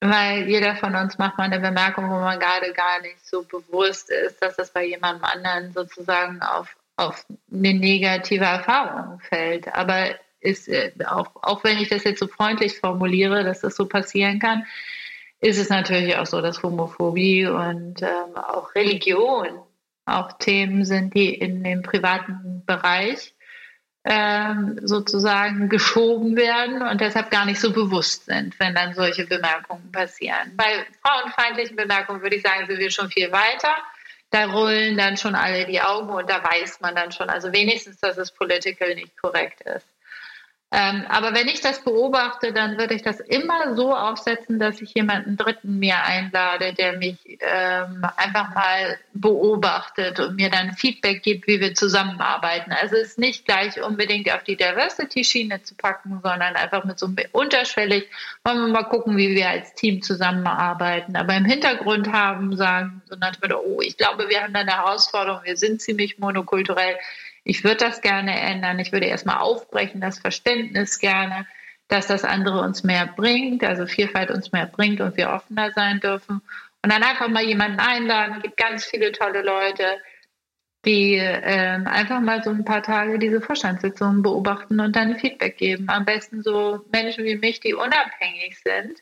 weil 0.00 0.48
jeder 0.48 0.76
von 0.76 0.94
uns 0.94 1.18
macht 1.18 1.38
mal 1.38 1.44
eine 1.44 1.60
Bemerkung, 1.60 2.10
wo 2.10 2.18
man 2.18 2.38
gerade 2.38 2.72
gar 2.72 3.00
nicht 3.00 3.24
so 3.24 3.42
bewusst 3.42 4.10
ist, 4.10 4.42
dass 4.42 4.56
das 4.56 4.70
bei 4.70 4.84
jemandem 4.84 5.24
anderen 5.24 5.72
sozusagen 5.72 6.40
auf, 6.42 6.76
auf 6.96 7.24
eine 7.52 7.74
negative 7.74 8.44
Erfahrung 8.44 9.20
fällt. 9.20 9.74
Aber 9.74 10.10
ist, 10.40 10.68
äh, 10.68 10.92
auch, 11.06 11.30
auch 11.42 11.64
wenn 11.64 11.78
ich 11.78 11.88
das 11.88 12.04
jetzt 12.04 12.20
so 12.20 12.26
freundlich 12.26 12.78
formuliere, 12.78 13.42
dass 13.42 13.60
das 13.60 13.76
so 13.76 13.86
passieren 13.86 14.38
kann, 14.38 14.64
ist 15.40 15.58
es 15.58 15.68
natürlich 15.68 16.16
auch 16.16 16.26
so, 16.26 16.40
dass 16.40 16.62
Homophobie 16.62 17.46
und 17.46 18.02
ähm, 18.02 18.36
auch 18.36 18.74
Religion 18.74 19.60
auch 20.06 20.32
Themen 20.38 20.84
sind, 20.84 21.14
die 21.14 21.34
in 21.34 21.64
den 21.64 21.82
privaten 21.82 22.62
Bereich 22.64 23.35
ähm, 24.08 24.78
sozusagen 24.84 25.68
geschoben 25.68 26.36
werden 26.36 26.80
und 26.80 27.00
deshalb 27.00 27.28
gar 27.30 27.44
nicht 27.44 27.60
so 27.60 27.72
bewusst 27.72 28.26
sind, 28.26 28.58
wenn 28.60 28.72
dann 28.72 28.94
solche 28.94 29.26
Bemerkungen 29.26 29.90
passieren. 29.90 30.52
Bei 30.54 30.86
frauenfeindlichen 31.02 31.74
Bemerkungen 31.74 32.22
würde 32.22 32.36
ich 32.36 32.42
sagen, 32.42 32.66
sind 32.68 32.78
wir 32.78 32.90
schon 32.92 33.10
viel 33.10 33.32
weiter. 33.32 33.74
Da 34.30 34.46
rollen 34.46 34.96
dann 34.96 35.16
schon 35.16 35.34
alle 35.34 35.66
die 35.66 35.80
Augen 35.80 36.10
und 36.10 36.30
da 36.30 36.42
weiß 36.42 36.80
man 36.80 36.94
dann 36.94 37.10
schon, 37.10 37.28
also 37.28 37.52
wenigstens, 37.52 37.98
dass 37.98 38.16
es 38.16 38.30
political 38.30 38.94
nicht 38.94 39.16
korrekt 39.20 39.60
ist. 39.62 39.86
Ähm, 40.72 41.04
aber 41.08 41.32
wenn 41.32 41.46
ich 41.46 41.60
das 41.60 41.84
beobachte, 41.84 42.52
dann 42.52 42.76
würde 42.76 42.94
ich 42.94 43.02
das 43.02 43.20
immer 43.20 43.76
so 43.76 43.94
aufsetzen, 43.94 44.58
dass 44.58 44.82
ich 44.82 44.94
jemanden 44.94 45.36
Dritten 45.36 45.78
mir 45.78 46.02
einlade, 46.02 46.72
der 46.72 46.98
mich 46.98 47.16
ähm, 47.40 48.04
einfach 48.16 48.52
mal 48.52 48.98
beobachtet 49.14 50.18
und 50.18 50.34
mir 50.34 50.50
dann 50.50 50.72
Feedback 50.72 51.22
gibt, 51.22 51.46
wie 51.46 51.60
wir 51.60 51.74
zusammenarbeiten. 51.74 52.72
Also 52.72 52.96
es 52.96 53.10
ist 53.10 53.18
nicht 53.18 53.44
gleich 53.44 53.80
unbedingt 53.80 54.30
auf 54.32 54.42
die 54.42 54.56
Diversity-Schiene 54.56 55.62
zu 55.62 55.76
packen, 55.76 56.20
sondern 56.24 56.56
einfach 56.56 56.84
mit 56.84 56.98
so 56.98 57.08
unterschwellig, 57.30 58.10
wollen 58.42 58.58
wir 58.58 58.68
mal 58.68 58.88
gucken, 58.88 59.16
wie 59.16 59.36
wir 59.36 59.48
als 59.48 59.72
Team 59.74 60.02
zusammenarbeiten. 60.02 61.14
Aber 61.14 61.36
im 61.36 61.44
Hintergrund 61.44 62.10
haben, 62.10 62.56
sagen, 62.56 63.02
so 63.08 63.14
nach 63.14 63.36
oh, 63.54 63.80
ich 63.82 63.96
glaube, 63.96 64.28
wir 64.28 64.42
haben 64.42 64.52
da 64.52 64.60
eine 64.60 64.76
Herausforderung, 64.76 65.42
wir 65.44 65.56
sind 65.56 65.80
ziemlich 65.80 66.18
monokulturell 66.18 66.96
ich 67.46 67.62
würde 67.62 67.76
das 67.76 68.00
gerne 68.00 68.38
ändern. 68.40 68.80
Ich 68.80 68.90
würde 68.90 69.06
erstmal 69.06 69.38
aufbrechen, 69.38 70.00
das 70.00 70.18
Verständnis 70.18 70.98
gerne, 70.98 71.46
dass 71.86 72.08
das 72.08 72.24
andere 72.24 72.60
uns 72.60 72.82
mehr 72.82 73.06
bringt, 73.06 73.62
also 73.62 73.86
Vielfalt 73.86 74.32
uns 74.32 74.50
mehr 74.50 74.66
bringt 74.66 75.00
und 75.00 75.16
wir 75.16 75.30
offener 75.30 75.70
sein 75.70 76.00
dürfen. 76.00 76.42
Und 76.82 76.92
dann 76.92 77.04
einfach 77.04 77.28
mal 77.28 77.44
jemanden 77.44 77.78
einladen. 77.78 78.34
Es 78.36 78.42
gibt 78.42 78.56
ganz 78.56 78.84
viele 78.84 79.12
tolle 79.12 79.42
Leute, 79.42 79.84
die 80.84 81.14
äh, 81.14 81.78
einfach 81.84 82.20
mal 82.20 82.42
so 82.42 82.50
ein 82.50 82.64
paar 82.64 82.82
Tage 82.82 83.20
diese 83.20 83.40
Vorstandssitzungen 83.40 84.22
beobachten 84.22 84.80
und 84.80 84.96
dann 84.96 85.16
Feedback 85.16 85.56
geben. 85.56 85.88
Am 85.88 86.04
besten 86.04 86.42
so 86.42 86.84
Menschen 86.90 87.24
wie 87.24 87.36
mich, 87.36 87.60
die 87.60 87.74
unabhängig 87.74 88.58
sind 88.64 88.98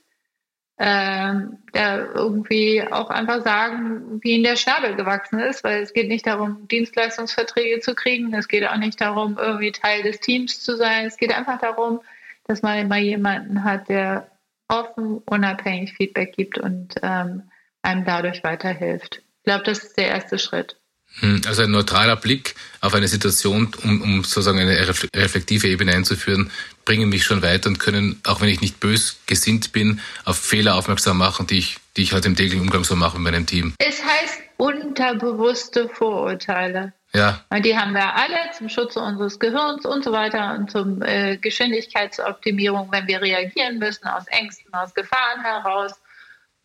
ähm, 0.78 1.58
da 1.72 1.98
irgendwie 1.98 2.82
auch 2.82 3.10
einfach 3.10 3.42
sagen, 3.42 4.20
wie 4.22 4.32
ihnen 4.32 4.44
der 4.44 4.56
Schnabel 4.56 4.96
gewachsen 4.96 5.38
ist, 5.38 5.62
weil 5.62 5.82
es 5.82 5.92
geht 5.92 6.08
nicht 6.08 6.26
darum, 6.26 6.66
Dienstleistungsverträge 6.66 7.80
zu 7.80 7.94
kriegen, 7.94 8.34
es 8.34 8.48
geht 8.48 8.66
auch 8.66 8.76
nicht 8.76 9.00
darum, 9.00 9.38
irgendwie 9.38 9.70
Teil 9.70 10.02
des 10.02 10.18
Teams 10.18 10.60
zu 10.62 10.76
sein, 10.76 11.06
es 11.06 11.16
geht 11.16 11.32
einfach 11.32 11.60
darum, 11.60 12.00
dass 12.44 12.62
man 12.62 12.78
immer 12.78 12.98
jemanden 12.98 13.62
hat, 13.62 13.88
der 13.88 14.30
offen, 14.68 15.18
unabhängig 15.26 15.94
Feedback 15.94 16.34
gibt 16.34 16.58
und 16.58 16.94
ähm, 17.02 17.50
einem 17.82 18.04
dadurch 18.04 18.42
weiterhilft. 18.42 19.22
Ich 19.38 19.44
glaube, 19.44 19.64
das 19.64 19.84
ist 19.84 19.96
der 19.96 20.08
erste 20.08 20.38
Schritt. 20.38 20.80
Hm, 21.20 21.42
also 21.46 21.62
ein 21.62 21.70
neutraler 21.70 22.16
Blick 22.16 22.54
auf 22.80 22.94
eine 22.94 23.08
Situation, 23.08 23.72
um, 23.82 24.02
um 24.02 24.24
sozusagen 24.24 24.58
eine 24.58 24.76
reflektive 25.14 25.68
Ebene 25.68 25.92
einzuführen, 25.92 26.50
bringen 26.84 27.08
mich 27.08 27.24
schon 27.24 27.42
weiter 27.42 27.68
und 27.68 27.78
können, 27.78 28.20
auch 28.26 28.40
wenn 28.40 28.48
ich 28.48 28.60
nicht 28.60 28.80
bös 28.80 29.20
gesinnt 29.26 29.72
bin, 29.72 30.00
auf 30.24 30.38
Fehler 30.38 30.74
aufmerksam 30.74 31.18
machen, 31.18 31.46
die 31.46 31.58
ich, 31.58 31.78
die 31.96 32.02
ich 32.02 32.12
halt 32.12 32.26
im 32.26 32.36
täglichen 32.36 32.60
Umgang 32.60 32.84
so 32.84 32.96
mache 32.96 33.18
mit 33.18 33.32
meinem 33.32 33.46
Team. 33.46 33.74
Es 33.78 34.02
heißt 34.04 34.40
unterbewusste 34.56 35.88
Vorurteile. 35.88 36.92
Ja. 37.12 37.44
Und 37.48 37.64
die 37.64 37.76
haben 37.78 37.94
wir 37.94 38.14
alle 38.16 38.50
zum 38.58 38.68
Schutze 38.68 39.00
unseres 39.00 39.38
Gehirns 39.38 39.86
und 39.86 40.02
so 40.02 40.10
weiter 40.10 40.54
und 40.58 40.70
zum 40.70 41.00
äh, 41.00 41.36
Geschwindigkeitsoptimierung, 41.36 42.88
wenn 42.90 43.06
wir 43.06 43.22
reagieren 43.22 43.78
müssen, 43.78 44.08
aus 44.08 44.26
Ängsten, 44.26 44.74
aus 44.74 44.94
Gefahren 44.94 45.42
heraus. 45.42 45.92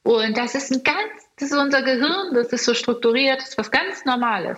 Und 0.02 0.38
das 0.38 0.56
ist 0.56 0.72
ein 0.72 0.84
ganz, 0.84 1.29
das 1.40 1.52
ist 1.52 1.58
unser 1.58 1.82
Gehirn, 1.82 2.34
das 2.34 2.48
ist 2.48 2.66
so 2.66 2.74
strukturiert, 2.74 3.40
das 3.40 3.50
ist 3.50 3.58
was 3.58 3.72
ganz 3.72 4.06
Normales. 4.06 4.58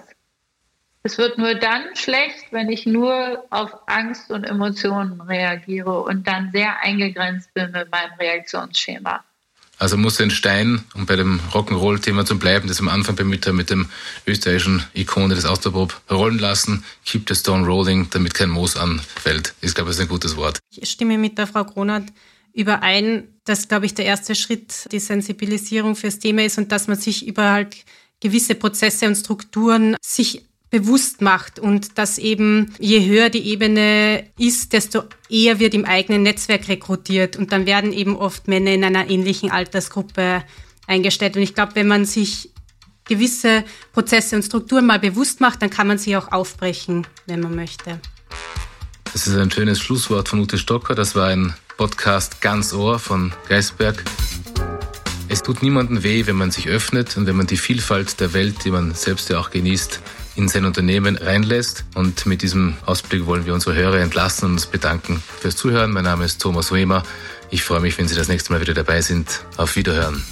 Es 1.04 1.18
wird 1.18 1.38
nur 1.38 1.56
dann 1.56 1.96
schlecht, 1.96 2.52
wenn 2.52 2.70
ich 2.70 2.86
nur 2.86 3.44
auf 3.50 3.72
Angst 3.88 4.30
und 4.30 4.44
Emotionen 4.44 5.20
reagiere 5.22 6.02
und 6.02 6.28
dann 6.28 6.52
sehr 6.52 6.80
eingegrenzt 6.82 7.54
bin 7.54 7.72
mit 7.72 7.90
meinem 7.92 8.14
Reaktionsschema. 8.20 9.24
Also 9.80 9.98
muss 9.98 10.18
den 10.18 10.30
Stein, 10.30 10.84
um 10.94 11.08
bei 11.08 11.16
dem 11.16 11.40
Rock'n'Roll-Thema 11.54 12.24
zu 12.24 12.38
bleiben, 12.38 12.68
das 12.68 12.80
am 12.80 12.88
Anfang 12.88 13.16
bemüht 13.16 13.48
habe, 13.48 13.58
mit 13.58 13.72
dem 13.72 13.90
österreichischen 14.28 14.84
Ikone 14.94 15.34
des 15.34 15.46
Austropop 15.46 16.00
rollen 16.12 16.38
lassen, 16.38 16.84
keep 17.04 17.28
the 17.28 17.34
stone 17.34 17.66
rolling, 17.66 18.08
damit 18.12 18.36
kein 18.36 18.50
Moos 18.50 18.78
anfällt. 18.78 19.56
Ich 19.62 19.74
glaube, 19.74 19.90
das 19.90 19.98
ist 19.98 20.04
ein 20.04 20.08
gutes 20.08 20.38
Wort. 20.38 20.60
Ich 20.70 20.88
stimme 20.88 21.18
mit 21.18 21.40
der 21.40 21.48
Frau 21.48 21.64
Kronert 21.64 22.04
überein, 22.54 23.28
dass, 23.46 23.68
glaube 23.68 23.86
ich, 23.86 23.94
der 23.94 24.06
erste 24.06 24.36
Schritt 24.36 24.88
die 24.92 25.00
Sensibilisierung 25.00 25.96
fürs 25.96 26.20
Thema 26.20 26.44
ist 26.44 26.58
und 26.58 26.72
dass 26.72 26.88
man 26.88 26.98
sich 26.98 27.28
über 27.28 27.52
halt 27.52 27.78
gewisse 28.20 28.56
Prozesse 28.56 29.08
und 29.08 29.16
Strukturen 29.16 29.96
sich 30.02 30.46
bewusst 30.70 31.22
macht 31.22 31.60
und 31.60 31.98
dass 31.98 32.18
eben 32.18 32.74
je 32.80 33.06
höher 33.06 33.30
die 33.30 33.46
Ebene 33.46 34.26
ist, 34.40 34.72
desto 34.72 35.04
eher 35.30 35.60
wird 35.60 35.74
im 35.74 35.86
eigenen 35.86 36.24
Netzwerk 36.24 36.70
rekrutiert 36.70 37.36
und 37.36 37.52
dann 37.52 37.66
werden 37.66 37.92
eben 37.92 38.16
oft 38.16 38.48
Männer 38.48 38.72
in 38.72 38.84
einer 38.84 39.10
ähnlichen 39.10 39.52
Altersgruppe 39.52 40.44
eingestellt. 40.88 41.36
Und 41.36 41.42
ich 41.42 41.56
glaube, 41.56 41.76
wenn 41.76 41.88
man 41.88 42.06
sich 42.06 42.52
gewisse 43.04 43.66
Prozesse 43.92 44.38
und 44.38 44.44
Strukturen 44.44 44.86
mal 44.86 45.00
bewusst 45.00 45.42
macht, 45.42 45.62
dann 45.62 45.70
kann 45.70 45.88
man 45.88 45.98
sie 45.98 46.16
auch 46.16 46.32
aufbrechen, 46.32 47.06
wenn 47.26 47.42
man 47.42 47.54
möchte. 47.54 48.00
Das 49.12 49.28
ist 49.28 49.36
ein 49.36 49.52
schönes 49.52 49.80
Schlusswort 49.80 50.30
von 50.30 50.40
Ute 50.40 50.58
Stocker. 50.58 50.96
Das 50.96 51.16
war 51.16 51.28
ein 51.28 51.54
Podcast 51.82 52.42
Ganz 52.42 52.74
Ohr 52.74 53.00
von 53.00 53.34
Geisberg. 53.50 54.04
Es 55.30 55.42
tut 55.42 55.64
niemandem 55.64 56.04
weh, 56.04 56.28
wenn 56.28 56.36
man 56.36 56.52
sich 56.52 56.68
öffnet 56.68 57.18
und 57.18 57.26
wenn 57.26 57.36
man 57.36 57.48
die 57.48 57.58
Vielfalt 57.58 58.20
der 58.20 58.34
Welt, 58.34 58.64
die 58.64 58.70
man 58.70 58.94
selbst 58.94 59.32
ja 59.32 59.40
auch 59.40 59.50
genießt, 59.50 60.00
in 60.36 60.48
sein 60.48 60.66
Unternehmen 60.66 61.18
reinlässt. 61.18 61.86
Und 61.96 62.28
mit 62.28 62.44
diesem 62.44 62.76
Ausblick 62.86 63.26
wollen 63.26 63.48
wir 63.48 63.56
unsere 63.56 63.74
Hörer 63.74 63.98
entlassen 63.98 64.46
und 64.46 64.52
uns 64.52 64.68
bedanken 64.68 65.24
fürs 65.40 65.56
Zuhören. 65.56 65.92
Mein 65.92 66.04
Name 66.04 66.24
ist 66.24 66.40
Thomas 66.40 66.72
Wehmer. 66.72 67.02
Ich 67.50 67.64
freue 67.64 67.80
mich, 67.80 67.98
wenn 67.98 68.08
Sie 68.08 68.14
das 68.14 68.28
nächste 68.28 68.54
Mal 68.54 68.62
wieder 68.62 68.76
dabei 68.76 69.02
sind. 69.02 69.44
Auf 69.58 69.76
Wiederhören. 69.76 70.24